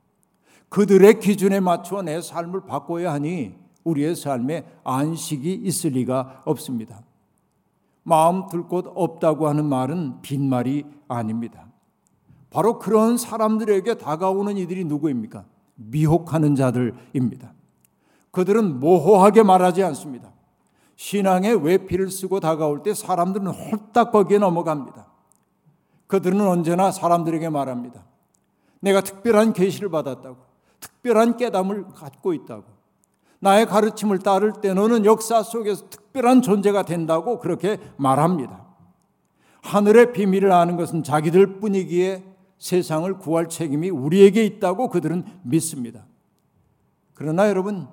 그들의 0.68 1.22
기준에 1.22 1.62
맞추어 1.62 2.02
내 2.02 2.20
삶을 2.20 2.66
바꿔야 2.66 3.14
하니 3.14 3.56
우리의 3.86 4.18
삶에 4.18 4.66
안식이 4.84 5.54
있을 5.64 5.92
리가 5.92 6.42
없습니다. 6.44 7.07
마음 8.08 8.48
둘 8.48 8.70
곳 8.70 8.86
없다고 8.96 9.50
하는 9.50 9.66
말은 9.66 10.22
빈말이 10.22 10.86
아닙니다. 11.10 11.68
바로 12.50 12.80
그런 12.80 13.18
사람들에게 13.18 13.96
다가오는 13.96 14.56
이들이 14.56 14.86
누구입니까? 14.86 15.44
미혹하는 15.76 16.56
자들입니다. 16.56 17.54
그들은 18.32 18.80
모호하게 18.80 19.44
말하지 19.44 19.84
않습니다. 19.84 20.32
신앙의 20.96 21.56
외피를 21.64 22.10
쓰고 22.10 22.40
다가올 22.40 22.82
때 22.82 22.94
사람들은 22.94 23.48
홀딱 23.48 24.14
거기에 24.14 24.38
넘어갑니다. 24.38 25.06
그들은 26.08 26.40
언제나 26.48 26.92
사람들에게 26.92 27.50
말합니다. 27.50 28.06
내가 28.80 29.02
특별한 29.02 29.52
계시를 29.52 29.90
받았다고, 29.90 30.38
특별한 30.80 31.36
깨달음을 31.36 31.90
갖고 31.90 32.34
있다고, 32.34 32.64
나의 33.40 33.66
가르침을 33.68 34.20
따를 34.20 34.54
때 34.62 34.74
너는 34.74 35.06
역사 35.06 35.44
속에서 35.44 35.90
특별한 35.90 36.42
존재가 36.42 36.84
된다고 36.84 37.40
그렇게 37.40 37.78
말합니다. 37.98 38.66
하늘의 39.62 40.14
비밀을 40.14 40.52
아는 40.52 40.78
것은 40.78 41.04
자기들 41.04 41.60
뿐이기에 41.60 42.24
세상을 42.58 43.12
구할 43.20 43.50
책임이 43.50 43.90
우리에게 43.90 44.44
있다고 44.46 44.90
그들은 44.90 45.26
믿습니다. 45.44 46.06
그러나 47.14 47.50
여러분, 47.50 47.88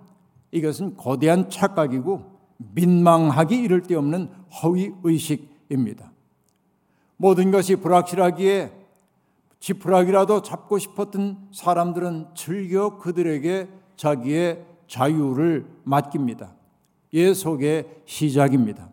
이것은 0.52 0.96
거대한 0.96 1.50
착각이고 1.50 2.34
민망하기 2.74 3.56
이를 3.56 3.82
데 3.82 3.96
없는 3.96 4.30
허위 4.62 4.92
의식입니다. 5.02 6.12
모든 7.16 7.50
것이 7.50 7.76
불확실하기에 7.76 8.72
지푸라기라도 9.58 10.42
잡고 10.42 10.78
싶었던 10.78 11.48
사람들은 11.52 12.28
즐겨 12.34 12.98
그들에게 12.98 13.68
자기의 13.96 14.64
자유를 14.86 15.66
맡깁니다. 15.84 16.54
예속의 17.12 18.02
시작입니다. 18.04 18.90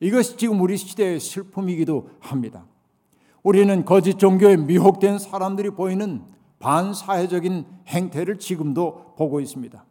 이것이 0.00 0.36
지금 0.36 0.60
우리 0.60 0.76
시대의 0.76 1.20
슬픔이기도 1.20 2.08
합니다. 2.20 2.64
우리는 3.42 3.84
거짓 3.84 4.18
종교에 4.18 4.56
미혹된 4.56 5.18
사람들이 5.18 5.70
보이는 5.70 6.22
반사회적인 6.58 7.66
행태를 7.88 8.38
지금도 8.38 9.14
보고 9.16 9.40
있습니다. 9.40 9.84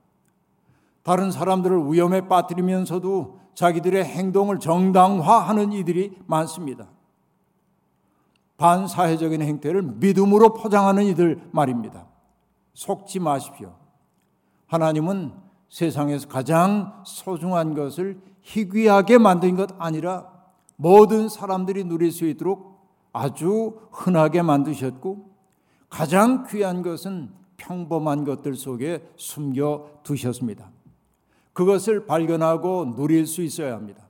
다른 1.03 1.31
사람들을 1.31 1.91
위험에 1.91 2.27
빠뜨리면서도 2.27 3.39
자기들의 3.55 4.03
행동을 4.05 4.59
정당화하는 4.59 5.73
이들이 5.73 6.17
많습니다. 6.27 6.87
반사회적인 8.57 9.41
행태를 9.41 9.81
믿음으로 9.81 10.53
포장하는 10.53 11.05
이들 11.05 11.41
말입니다. 11.51 12.05
속지 12.73 13.19
마십시오. 13.19 13.78
하나님은 14.69 15.33
세상에서 15.67 16.27
가장 16.27 17.01
소중한 17.05 17.73
것을 17.73 18.19
희귀하게 18.41 19.17
만든 19.17 19.55
것 19.55 19.69
아니라 19.79 20.31
모든 20.75 21.27
사람들이 21.27 21.83
누릴 21.83 22.11
수 22.11 22.25
있도록 22.25 22.79
아주 23.11 23.79
흔하게 23.91 24.43
만드셨고 24.43 25.27
가장 25.89 26.45
귀한 26.47 26.83
것은 26.83 27.31
평범한 27.57 28.23
것들 28.23 28.55
속에 28.55 29.03
숨겨 29.17 29.89
두셨습니다. 30.03 30.71
그것을 31.53 32.05
발견하고 32.05 32.95
누릴 32.95 33.25
수 33.25 33.41
있어야 33.41 33.73
합니다. 33.73 34.07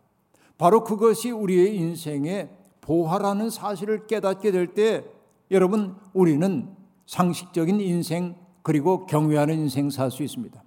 바로 0.58 0.84
그것이 0.84 1.32
우리의 1.32 1.76
인생의 1.78 2.50
보화라는 2.82 3.50
사실을 3.50 4.08
깨닫게 4.08 4.52
될 4.52 4.74
때 4.74 5.06
여러분 5.52 5.96
우리는 6.14 6.70
상식적인 7.06 7.80
인생 7.80 8.36
그리고 8.70 9.08
경외하는 9.08 9.62
인생 9.62 9.90
살 9.90 10.12
수 10.12 10.22
있습니다. 10.22 10.64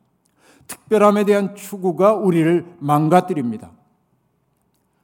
특별함에 0.67 1.23
대한 1.23 1.55
추구가 1.55 2.15
우리를 2.15 2.75
망가뜨립니다. 2.81 3.71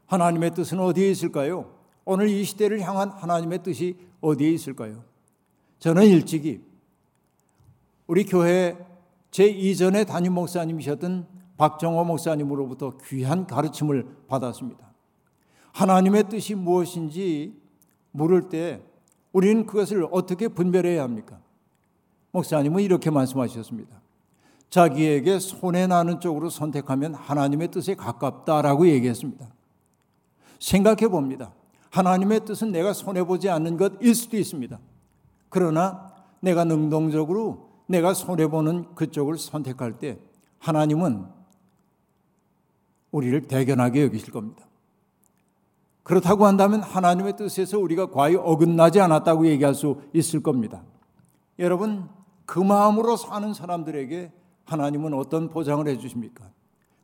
하나님의 0.06 0.52
뜻은 0.54 0.80
어디에 0.80 1.08
있을까요? 1.08 1.70
오늘 2.04 2.28
이 2.28 2.42
시대를 2.42 2.80
향한 2.80 3.10
하나님의 3.10 3.62
뜻이 3.62 3.96
어디에 4.20 4.50
있을까요? 4.50 5.04
저는 5.78 6.06
일찍이 6.06 6.60
우리 8.08 8.24
교회 8.24 8.76
제 9.30 9.46
이전의 9.46 10.06
담임 10.06 10.32
목사님이셨던 10.32 11.28
박정호 11.56 12.02
목사님으로부터 12.02 12.98
귀한 13.06 13.46
가르침을 13.46 14.08
받았습니다. 14.26 14.92
하나님의 15.70 16.28
뜻이 16.28 16.56
무엇인지 16.56 17.54
물을 18.10 18.48
때 18.48 18.82
우리는 19.32 19.66
그것을 19.66 20.04
어떻게 20.10 20.48
분별해야 20.48 21.04
합니까? 21.04 21.38
목사님은 22.32 22.82
이렇게 22.82 23.10
말씀하셨습니다. 23.10 24.00
자기에게 24.70 25.38
손해 25.38 25.86
나는 25.86 26.20
쪽으로 26.20 26.50
선택하면 26.50 27.14
하나님의 27.14 27.68
뜻에 27.70 27.94
가깝다라고 27.94 28.86
얘기했습니다. 28.88 29.46
생각해 30.60 31.08
봅니다. 31.08 31.52
하나님의 31.90 32.44
뜻은 32.44 32.72
내가 32.72 32.92
손해보지 32.92 33.48
않는 33.48 33.76
것일 33.76 34.14
수도 34.14 34.36
있습니다. 34.36 34.78
그러나 35.48 36.12
내가 36.40 36.64
능동적으로 36.64 37.68
내가 37.86 38.12
손해보는 38.12 38.94
그쪽을 38.94 39.38
선택할 39.38 39.98
때 39.98 40.18
하나님은 40.58 41.26
우리를 43.10 43.40
대견하게 43.48 44.02
여기실 44.02 44.32
겁니다. 44.32 44.66
그렇다고 46.02 46.46
한다면 46.46 46.82
하나님의 46.82 47.36
뜻에서 47.36 47.78
우리가 47.78 48.10
과연 48.10 48.40
어긋나지 48.44 49.00
않았다고 49.00 49.46
얘기할 49.46 49.74
수 49.74 50.00
있을 50.12 50.42
겁니다. 50.42 50.82
여러분, 51.58 52.08
그 52.48 52.58
마음으로 52.58 53.18
사는 53.18 53.52
사람들에게 53.52 54.32
하나님은 54.64 55.12
어떤 55.12 55.50
보장을 55.50 55.86
해 55.86 55.98
주십니까? 55.98 56.46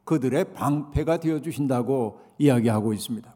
그들의 0.04 0.54
방패가 0.54 1.18
되어 1.18 1.42
주신다고 1.42 2.18
이야기하고 2.38 2.94
있습니다. 2.94 3.34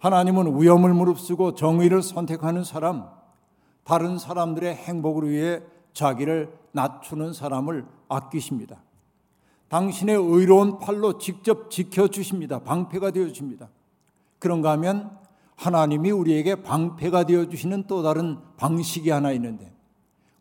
하나님은 0.00 0.60
위험을 0.60 0.92
무릅쓰고 0.92 1.54
정의를 1.54 2.02
선택하는 2.02 2.62
사람, 2.62 3.08
다른 3.84 4.18
사람들의 4.18 4.74
행복을 4.74 5.30
위해 5.30 5.62
자기를 5.94 6.52
낮추는 6.72 7.32
사람을 7.32 7.86
아끼십니다. 8.10 8.82
당신의 9.68 10.16
의로운 10.16 10.78
팔로 10.78 11.16
직접 11.16 11.70
지켜주십니다. 11.70 12.58
방패가 12.58 13.12
되어주십니다. 13.12 13.70
그런가 14.38 14.72
하면 14.72 15.16
하나님이 15.56 16.10
우리에게 16.10 16.56
방패가 16.56 17.24
되어주시는 17.24 17.84
또 17.86 18.02
다른 18.02 18.36
방식이 18.58 19.08
하나 19.08 19.32
있는데 19.32 19.73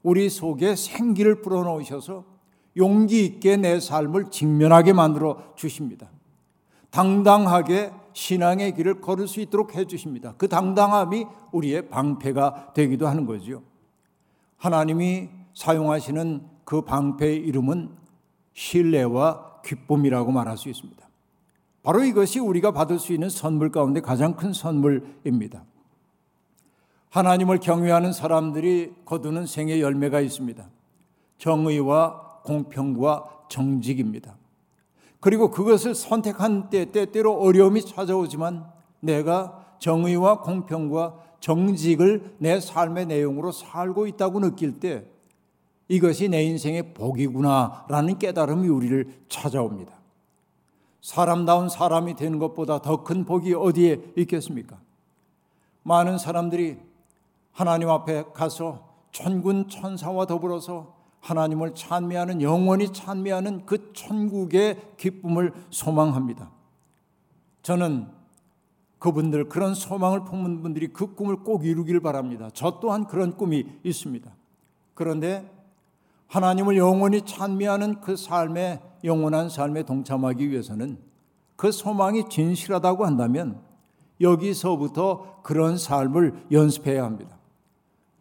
우리 0.03 0.29
속에 0.29 0.75
생기를 0.75 1.41
불어넣으셔서 1.41 2.25
용기 2.77 3.25
있게 3.25 3.57
내 3.57 3.79
삶을 3.79 4.29
직면하게 4.29 4.93
만들어 4.93 5.53
주십니다. 5.55 6.09
당당하게 6.89 7.91
신앙의 8.13 8.75
길을 8.75 9.01
걸을 9.01 9.27
수 9.27 9.39
있도록 9.39 9.75
해 9.75 9.85
주십니다. 9.85 10.35
그 10.37 10.47
당당함이 10.47 11.25
우리의 11.51 11.89
방패가 11.89 12.73
되기도 12.73 13.07
하는 13.07 13.25
거죠. 13.25 13.63
하나님이 14.57 15.29
사용하시는 15.55 16.43
그 16.65 16.81
방패의 16.81 17.37
이름은 17.37 17.89
신뢰와 18.53 19.61
기쁨이라고 19.65 20.31
말할 20.31 20.57
수 20.57 20.69
있습니다. 20.69 21.03
바로 21.81 22.03
이것이 22.03 22.39
우리가 22.39 22.71
받을 22.71 22.99
수 22.99 23.13
있는 23.13 23.29
선물 23.29 23.71
가운데 23.71 23.99
가장 23.99 24.35
큰 24.35 24.53
선물입니다. 24.53 25.65
하나님을 27.13 27.59
경외하는 27.59 28.11
사람들이 28.11 28.91
거두는 29.05 29.45
생의 29.45 29.81
열매가 29.81 30.19
있습니다. 30.19 30.67
정의와 31.37 32.39
공평과 32.43 33.43
정직입니다. 33.49 34.35
그리고 35.19 35.51
그것을 35.51 35.93
선택한 35.93 36.71
때 36.71 36.91
때때로 36.91 37.39
어려움이 37.39 37.85
찾아오지만 37.85 38.65
내가 38.99 39.63
정의와 39.77 40.41
공평과 40.41 41.19
정직을 41.39 42.37
내 42.39 42.59
삶의 42.59 43.05
내용으로 43.05 43.51
살고 43.51 44.07
있다고 44.07 44.39
느낄 44.39 44.79
때 44.79 45.05
이것이 45.89 46.29
내 46.29 46.43
인생의 46.43 46.95
복이구나라는 46.95 48.17
깨달음이 48.17 48.67
우리를 48.69 49.25
찾아옵니다. 49.29 49.93
사람다운 50.99 51.69
사람이 51.69 52.15
되는 52.15 52.39
것보다 52.39 52.81
더 52.81 53.03
큰 53.03 53.23
복이 53.23 53.53
어디에 53.53 54.01
있겠습니까? 54.17 54.79
많은 55.83 56.17
사람들이 56.17 56.92
하나님 57.53 57.89
앞에 57.89 58.25
가서 58.33 58.89
천군 59.11 59.69
천사와 59.69 60.25
더불어서 60.25 60.95
하나님을 61.21 61.73
찬미하는 61.73 62.41
영원히 62.41 62.91
찬미하는 62.91 63.65
그 63.65 63.93
천국의 63.93 64.95
기쁨을 64.97 65.53
소망합니다. 65.69 66.51
저는 67.61 68.07
그분들 68.99 69.49
그런 69.49 69.73
소망을 69.73 70.25
품은 70.25 70.61
분들이 70.61 70.87
그 70.87 71.15
꿈을 71.15 71.37
꼭 71.37 71.65
이루길 71.65 72.01
바랍니다. 72.01 72.49
저 72.53 72.79
또한 72.79 73.05
그런 73.05 73.37
꿈이 73.37 73.65
있습니다. 73.83 74.29
그런데 74.93 75.49
하나님을 76.27 76.77
영원히 76.77 77.21
찬미하는 77.21 78.01
그 78.01 78.15
삶의 78.15 78.81
영원한 79.03 79.49
삶에 79.49 79.83
동참하기 79.83 80.49
위해서는 80.49 80.97
그 81.55 81.71
소망이 81.71 82.27
진실하다고 82.29 83.05
한다면 83.05 83.61
여기서부터 84.19 85.41
그런 85.43 85.77
삶을 85.77 86.47
연습해야 86.51 87.03
합니다. 87.03 87.37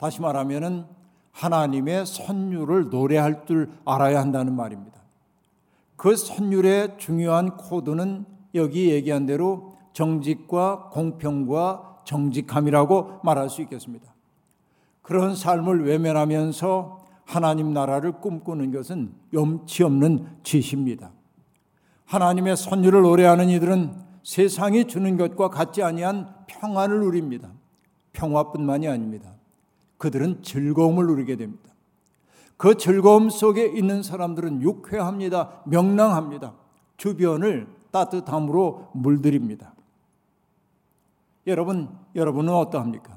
다시 0.03 0.21
말하면은 0.21 0.85
하나님의 1.31 2.07
선율을 2.07 2.91
노래할 2.91 3.47
줄 3.47 3.71
알아야 3.85 4.19
한다는 4.19 4.57
말입니다. 4.57 5.01
그 5.95 6.17
선율의 6.17 6.99
중요한 6.99 7.57
코드는 7.57 8.25
여기 8.57 8.91
얘기한 8.91 9.27
대로 9.27 9.77
정직과 9.93 10.89
공평과 10.91 12.01
정직함이라고 12.05 13.21
말할 13.23 13.49
수 13.49 13.63
있겠습니다. 13.63 14.13
그런 15.03 15.37
삶을 15.37 15.87
외면하면서 15.87 16.99
하나님 17.25 17.73
나라를 17.73 18.21
꿈꾸는 18.21 18.73
것은 18.73 19.13
염치 19.33 19.85
없는 19.85 20.27
짓입니다. 20.43 21.13
하나님의 22.07 22.57
선율을 22.57 23.03
노래하는 23.03 23.49
이들은 23.51 23.95
세상이 24.25 24.89
주는 24.89 25.17
것과 25.17 25.51
같지 25.51 25.85
아니한 25.85 26.35
평안을 26.49 26.99
누립니다. 26.99 27.53
평화뿐만이 28.13 28.89
아닙니다. 28.89 29.37
그들은 30.03 30.43
즐거움을 30.43 31.07
누리게 31.07 31.37
됩니다. 31.37 31.71
그 32.57 32.77
즐거움 32.77 33.31
속에 33.31 33.67
있는 33.67 34.03
사람들은 34.03 34.61
유쾌합니다. 34.61 35.63
명랑합니다. 35.65 36.55
주변을 36.97 37.69
따뜻함으로 37.93 38.89
물들입니다. 38.95 39.73
여러분, 41.47 41.89
여러분은 42.17 42.53
어떠합니까? 42.53 43.17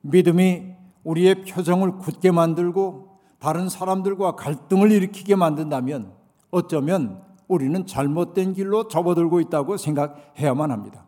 믿음이 0.00 0.72
우리의 1.04 1.44
표정을 1.44 1.98
굳게 1.98 2.30
만들고 2.30 3.18
다른 3.38 3.68
사람들과 3.68 4.36
갈등을 4.36 4.90
일으키게 4.90 5.36
만든다면 5.36 6.12
어쩌면 6.50 7.20
우리는 7.46 7.84
잘못된 7.84 8.54
길로 8.54 8.88
접어들고 8.88 9.38
있다고 9.40 9.76
생각해야만 9.76 10.70
합니다. 10.70 11.04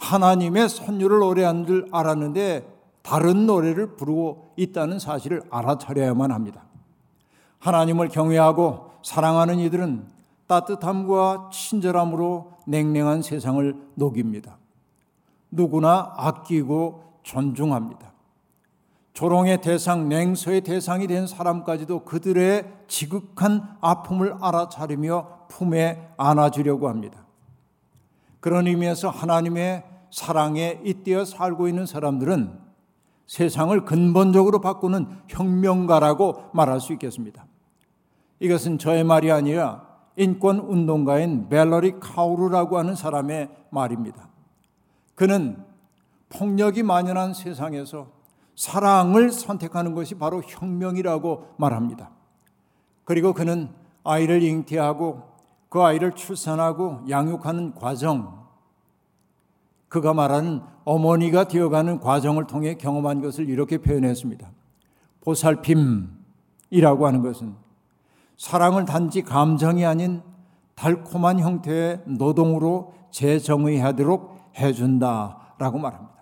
하나님의 0.00 0.70
선율을 0.70 1.20
노래한 1.20 1.66
줄 1.66 1.86
알았는데 1.92 2.75
다른 3.06 3.46
노래를 3.46 3.94
부르고 3.94 4.54
있다는 4.56 4.98
사실을 4.98 5.44
알아차려야만 5.48 6.32
합니다. 6.32 6.64
하나님을 7.60 8.08
경외하고 8.08 8.90
사랑하는 9.04 9.60
이들은 9.60 10.08
따뜻함과 10.48 11.50
친절함으로 11.52 12.54
냉랭한 12.66 13.22
세상을 13.22 13.76
녹입니다. 13.94 14.58
누구나 15.52 16.14
아끼고 16.16 17.20
존중합니다. 17.22 18.12
조롱의 19.12 19.62
대상, 19.62 20.08
냉소의 20.08 20.62
대상이 20.62 21.06
된 21.06 21.28
사람까지도 21.28 22.00
그들의 22.00 22.64
지극한 22.88 23.76
아픔을 23.80 24.34
알아차리며 24.40 25.46
품에 25.46 26.08
안아주려고 26.16 26.88
합니다. 26.88 27.24
그런 28.40 28.66
의미에서 28.66 29.10
하나님의 29.10 29.84
사랑에 30.10 30.80
잇대어 30.84 31.24
살고 31.24 31.68
있는 31.68 31.86
사람들은 31.86 32.65
세상을 33.26 33.84
근본적으로 33.84 34.60
바꾸는 34.60 35.06
혁명가라고 35.28 36.50
말할 36.52 36.80
수 36.80 36.92
있겠습니다. 36.92 37.46
이것은 38.40 38.78
저의 38.78 39.04
말이 39.04 39.30
아니라 39.30 39.86
인권 40.16 40.58
운동가인 40.58 41.48
벨러리 41.48 41.98
카우르라고 42.00 42.78
하는 42.78 42.94
사람의 42.94 43.50
말입니다. 43.70 44.28
그는 45.14 45.62
폭력이 46.28 46.82
만연한 46.82 47.34
세상에서 47.34 48.08
사랑을 48.54 49.30
선택하는 49.30 49.94
것이 49.94 50.14
바로 50.14 50.42
혁명이라고 50.42 51.54
말합니다. 51.58 52.10
그리고 53.04 53.34
그는 53.34 53.70
아이를 54.02 54.42
잉태하고 54.42 55.22
그 55.68 55.82
아이를 55.82 56.12
출산하고 56.12 57.02
양육하는 57.08 57.74
과정, 57.74 58.45
그가 59.96 60.12
말하는 60.12 60.60
어머니가 60.84 61.44
되어가는 61.44 62.00
과정을 62.00 62.46
통해 62.46 62.74
경험한 62.74 63.22
것을 63.22 63.48
이렇게 63.48 63.78
표현했습니다. 63.78 64.50
보살핌이라고 65.24 67.06
하는 67.06 67.22
것은 67.22 67.54
사랑을 68.36 68.84
단지 68.84 69.22
감정이 69.22 69.86
아닌 69.86 70.20
달콤한 70.74 71.40
형태의 71.40 72.02
노동으로 72.04 72.92
재정의하도록 73.10 74.36
해준다라고 74.58 75.78
말합니다. 75.78 76.14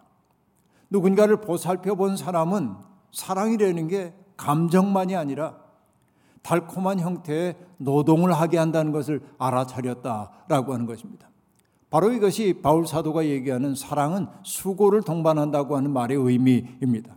누군가를 0.90 1.40
보살펴 1.40 1.96
본 1.96 2.16
사람은 2.16 2.76
사랑이라는 3.10 3.88
게 3.88 4.14
감정만이 4.36 5.16
아니라 5.16 5.56
달콤한 6.42 7.00
형태의 7.00 7.56
노동을 7.78 8.32
하게 8.32 8.58
한다는 8.58 8.92
것을 8.92 9.20
알아차렸다라고 9.38 10.74
하는 10.74 10.86
것입니다. 10.86 11.28
바로 11.94 12.10
이것이 12.10 12.58
바울 12.60 12.88
사도가 12.88 13.26
얘기하는 13.26 13.76
사랑은 13.76 14.26
수고를 14.42 15.02
동반한다고 15.02 15.76
하는 15.76 15.92
말의 15.92 16.16
의미입니다. 16.16 17.14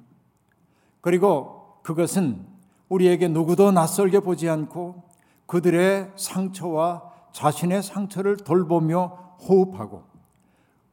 그리고 1.02 1.80
그것은 1.82 2.46
우리에게 2.88 3.28
누구도 3.28 3.72
낯설게 3.72 4.20
보지 4.20 4.48
않고 4.48 5.02
그들의 5.48 6.12
상처와 6.16 7.12
자신의 7.32 7.82
상처를 7.82 8.38
돌보며 8.38 9.08
호흡하고 9.50 10.04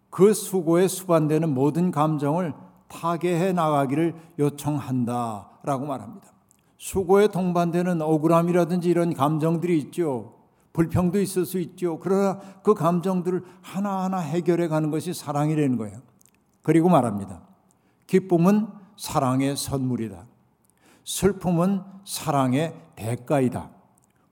그 0.08 0.32
수고에 0.32 0.88
수반되는 0.88 1.52
모든 1.52 1.90
감정을 1.90 2.54
타개해 2.88 3.52
나가기를 3.52 4.14
요청한다라고 4.38 5.84
말합니다. 5.84 6.28
수고에 6.78 7.28
동반되는 7.28 8.00
억울함이라든지 8.00 8.88
이런 8.88 9.12
감정들이 9.12 9.78
있죠. 9.80 10.43
불평도 10.74 11.20
있을 11.20 11.46
수 11.46 11.58
있죠. 11.60 11.98
그러나 12.00 12.40
그 12.62 12.74
감정들을 12.74 13.44
하나하나 13.62 14.18
해결해 14.18 14.68
가는 14.68 14.90
것이 14.90 15.14
사랑이라는 15.14 15.78
거예요. 15.78 15.98
그리고 16.62 16.88
말합니다. 16.88 17.40
기쁨은 18.08 18.66
사랑의 18.96 19.56
선물이다. 19.56 20.26
슬픔은 21.04 21.82
사랑의 22.04 22.74
대가이다. 22.96 23.70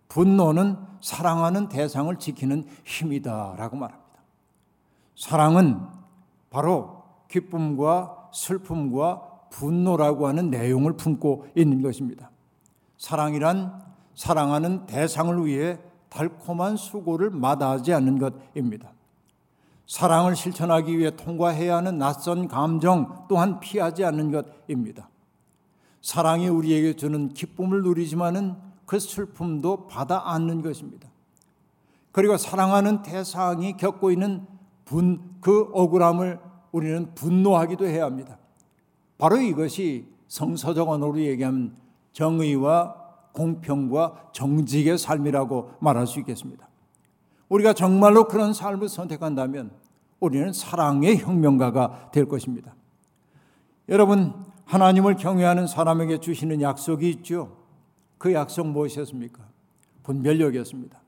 분노는 0.09 0.77
사랑하는 1.01 1.69
대상을 1.69 2.15
지키는 2.19 2.65
힘이다. 2.85 3.55
라고 3.57 3.77
말합니다. 3.77 4.03
사랑은 5.17 5.81
바로 6.51 7.05
기쁨과 7.29 8.31
슬픔과 8.33 9.47
분노라고 9.51 10.27
하는 10.27 10.51
내용을 10.51 10.95
품고 10.97 11.47
있는 11.55 11.83
것입니다. 11.83 12.31
사랑이란 12.99 13.81
사랑하는 14.17 14.87
대상을 14.87 15.47
위해 15.47 15.79
달콤한 16.13 16.77
수고를 16.77 17.31
마다하지 17.31 17.95
않는 17.95 18.19
것입니다. 18.19 18.93
사랑을 19.87 20.37
실천하기 20.37 20.99
위해 20.99 21.11
통과해야 21.17 21.77
하는 21.77 21.99
낯선 21.99 22.49
감정 22.49 23.27
또한 23.29 23.61
피하지 23.61 24.05
않는 24.05 24.31
것입니다. 24.31 25.09
사랑이 26.03 26.49
우리에게 26.49 26.97
주는 26.97 27.31
기쁨을 27.31 27.83
누리지만은 27.83 28.57
그 28.85 28.99
슬픔도 29.01 29.87
받아 29.87 30.31
안는 30.33 30.63
것입니다. 30.63 31.09
그리고 32.11 32.37
사랑하는 32.37 33.03
대상이 33.03 33.77
겪고 33.79 34.11
있는 34.11 34.47
분, 34.85 35.37
그 35.41 35.71
억울함을 35.73 36.39
우리는 36.73 37.15
분노하기도 37.15 37.87
해야 37.87 38.05
합니다. 38.05 38.37
바로 39.17 39.39
이것이 39.39 40.07
성서적 40.29 40.89
언어로 40.89 41.21
얘기하면 41.21 41.75
정의와 42.13 43.02
공평과 43.33 44.31
정직의 44.33 44.99
삶이라고 44.99 45.73
말할 45.81 46.07
수 46.07 46.19
있겠습니다. 46.21 46.69
우리가 47.49 47.73
정말로 47.73 48.29
그런 48.29 48.53
삶을 48.53 48.89
선택한다면 48.89 49.71
우리는 50.21 50.53
사랑의 50.53 51.19
혁명가가 51.19 52.11
될 52.13 52.27
것입니다. 52.27 52.75
여러분, 53.89 54.33
하나님을 54.65 55.17
경외하는 55.17 55.67
사람에게 55.67 56.19
주시는 56.19 56.63
약속이 56.63 57.11
있죠. 57.11 57.57
그 58.19 58.33
약속 58.33 58.67
무엇이었습니까? 58.69 59.43
분별력이었습니다. 60.05 61.01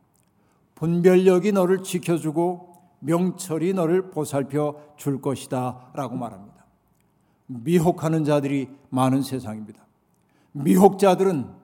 분별력이 0.74 1.52
너를 1.52 1.82
지켜주고 1.82 2.74
명철이 2.98 3.74
너를 3.74 4.10
보살펴 4.10 4.76
줄 4.96 5.20
것이다 5.20 5.92
라고 5.94 6.16
말합니다. 6.16 6.64
미혹하는 7.46 8.24
자들이 8.24 8.68
많은 8.90 9.22
세상입니다. 9.22 9.84
미혹자들은 10.52 11.63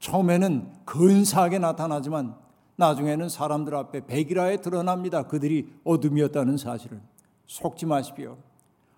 처음에는 0.00 0.72
근사하게 0.84 1.58
나타나지만 1.58 2.34
나중에는 2.76 3.28
사람들 3.28 3.74
앞에 3.74 4.06
백일하에 4.06 4.56
드러납니다. 4.58 5.22
그들이 5.24 5.72
어둠이었다는 5.84 6.56
사실을 6.56 7.00
속지 7.46 7.86
마십시오. 7.86 8.38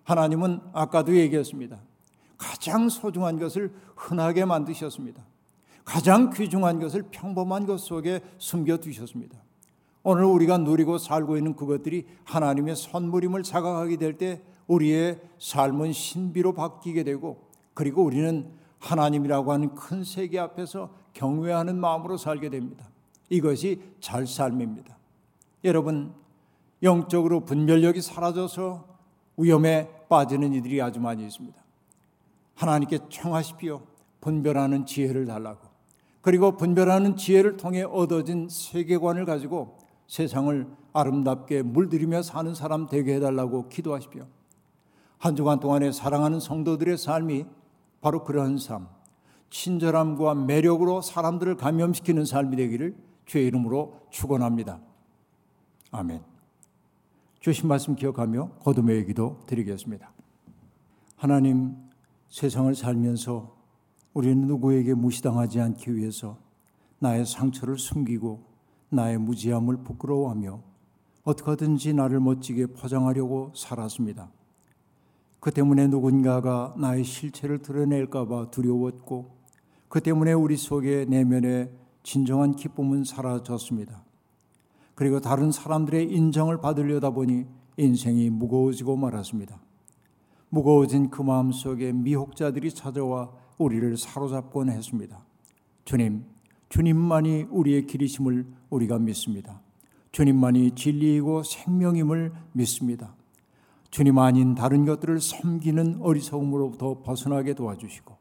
하나님은 0.03 0.61
아까도 0.73 1.15
얘기했습니다. 1.15 1.79
가장 2.37 2.89
소중한 2.89 3.39
것을 3.39 3.73
흔하게 3.95 4.45
만드셨습니다. 4.45 5.23
가장 5.85 6.29
귀중한 6.29 6.79
것을 6.79 7.03
평범한 7.11 7.65
것 7.65 7.79
속에 7.79 8.21
숨겨 8.37 8.77
두셨습니다. 8.77 9.37
오늘 10.01 10.23
우리가 10.25 10.57
누리고 10.57 10.97
살고 10.97 11.37
있는 11.37 11.55
그것들이 11.55 12.05
하나님의 12.23 12.75
선물임을 12.75 13.43
자각하게 13.43 13.97
될 13.97 14.17
때 14.17 14.41
우리의 14.67 15.19
삶은 15.39 15.91
신비로 15.91 16.53
바뀌게 16.53 17.03
되고 17.03 17.49
그리고 17.73 18.03
우리는 18.03 18.49
하나님이라고 18.83 19.51
하는 19.51 19.73
큰 19.75 20.03
세계 20.03 20.39
앞에서 20.39 20.89
경외하는 21.13 21.79
마음으로 21.79 22.17
살게 22.17 22.49
됩니다. 22.49 22.85
이것이 23.29 23.81
잘 23.99 24.27
삶입니다. 24.27 24.97
여러분, 25.63 26.13
영적으로 26.81 27.45
분별력이 27.45 28.01
사라져서 28.01 28.85
위험에 29.37 29.89
빠지는 30.09 30.53
이들이 30.53 30.81
아주 30.81 30.99
많이 30.99 31.23
있습니다. 31.23 31.63
하나님께 32.55 32.99
청하십시오. 33.09 33.81
분별하는 34.21 34.85
지혜를 34.85 35.25
달라고. 35.25 35.67
그리고 36.21 36.55
분별하는 36.55 37.15
지혜를 37.15 37.57
통해 37.57 37.83
얻어진 37.83 38.47
세계관을 38.49 39.25
가지고 39.25 39.77
세상을 40.07 40.67
아름답게 40.93 41.63
물들이며 41.63 42.21
사는 42.21 42.53
사람 42.53 42.87
되게 42.87 43.15
해달라고 43.15 43.69
기도하십시오. 43.69 44.27
한 45.17 45.35
주간 45.35 45.59
동안에 45.59 45.91
사랑하는 45.91 46.39
성도들의 46.39 46.97
삶이 46.97 47.45
바로 48.03 48.25
그러한 48.25 48.57
삶, 48.57 48.89
친절함과 49.49 50.35
매력으로 50.35 51.01
사람들을 51.01 51.55
감염시키는 51.55 52.25
삶이 52.25 52.57
되기를 52.57 52.97
주의 53.25 53.47
이름으로 53.47 54.01
축원합니다. 54.09 54.81
아멘. 55.91 56.21
주신 57.39 57.69
말씀 57.69 57.95
기억하며 57.95 58.55
거듭의 58.59 59.05
기도 59.05 59.39
드리겠습니다. 59.45 60.11
하나님 61.15 61.77
세상을 62.27 62.75
살면서 62.75 63.55
우리는 64.13 64.47
누구에게 64.47 64.95
무시당하지 64.95 65.61
않기 65.61 65.95
위해서 65.95 66.37
나의 66.99 67.25
상처를 67.25 67.77
숨기고 67.77 68.43
나의 68.89 69.17
무지함을 69.17 69.77
부끄러워하며 69.77 70.61
어떻게든지 71.23 71.93
나를 71.93 72.19
멋지게 72.19 72.65
포장하려고 72.67 73.53
살았습니다. 73.55 74.29
그 75.43 75.51
때문에 75.51 75.87
누군가가 75.87 76.73
나의 76.77 77.03
실체를 77.03 77.61
드러낼까봐 77.61 78.49
두려웠고, 78.49 79.29
그 79.89 79.99
때문에 79.99 80.31
우리 80.31 80.55
속에 80.55 81.03
내면의 81.03 81.69
진정한 82.01 82.55
기쁨은 82.55 83.03
사라졌습니다. 83.03 84.05
그리고 84.95 85.19
다른 85.19 85.51
사람들의 85.51 86.13
인정을 86.13 86.61
받으려다 86.61 87.09
보니 87.09 87.45
인생이 87.75 88.29
무거워지고 88.29 88.95
말았습니다. 88.95 89.59
무거워진 90.47 91.09
그 91.09 91.21
마음 91.21 91.51
속에 91.51 91.91
미혹자들이 91.91 92.73
찾아와 92.73 93.29
우리를 93.57 93.97
사로잡곤 93.97 94.69
했습니다. 94.69 95.25
주님, 95.83 96.23
주님만이 96.69 97.47
우리의 97.49 97.85
길이심을 97.85 98.47
우리가 98.69 98.97
믿습니다. 98.97 99.59
주님만이 100.13 100.71
진리이고 100.71 101.43
생명임을 101.43 102.31
믿습니다. 102.53 103.13
주님 103.93 104.17
아닌 104.17 104.55
다른 104.55 104.85
것들을 104.85 105.21
섬기는 105.21 105.99
어리석음으로부터 106.01 107.03
벗어나게 107.03 107.53
도와주시고 107.53 108.15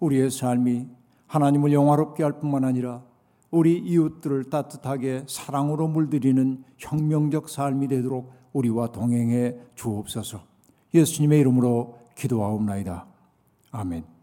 우리의 0.00 0.28
삶이 0.28 0.88
하나님을 1.28 1.72
영화롭게 1.72 2.24
할 2.24 2.40
뿐만 2.40 2.64
아니라 2.64 3.04
우리 3.52 3.78
이웃들을 3.78 4.50
따뜻하게 4.50 5.22
사랑으로 5.28 5.86
물들이는 5.86 6.64
혁명적 6.78 7.48
삶이 7.48 7.86
되도록 7.86 8.32
우리와 8.52 8.88
동행해 8.88 9.54
주옵소서. 9.76 10.40
예수님의 10.92 11.38
이름으로 11.42 12.00
기도하옵나이다. 12.16 13.06
아멘. 13.70 14.17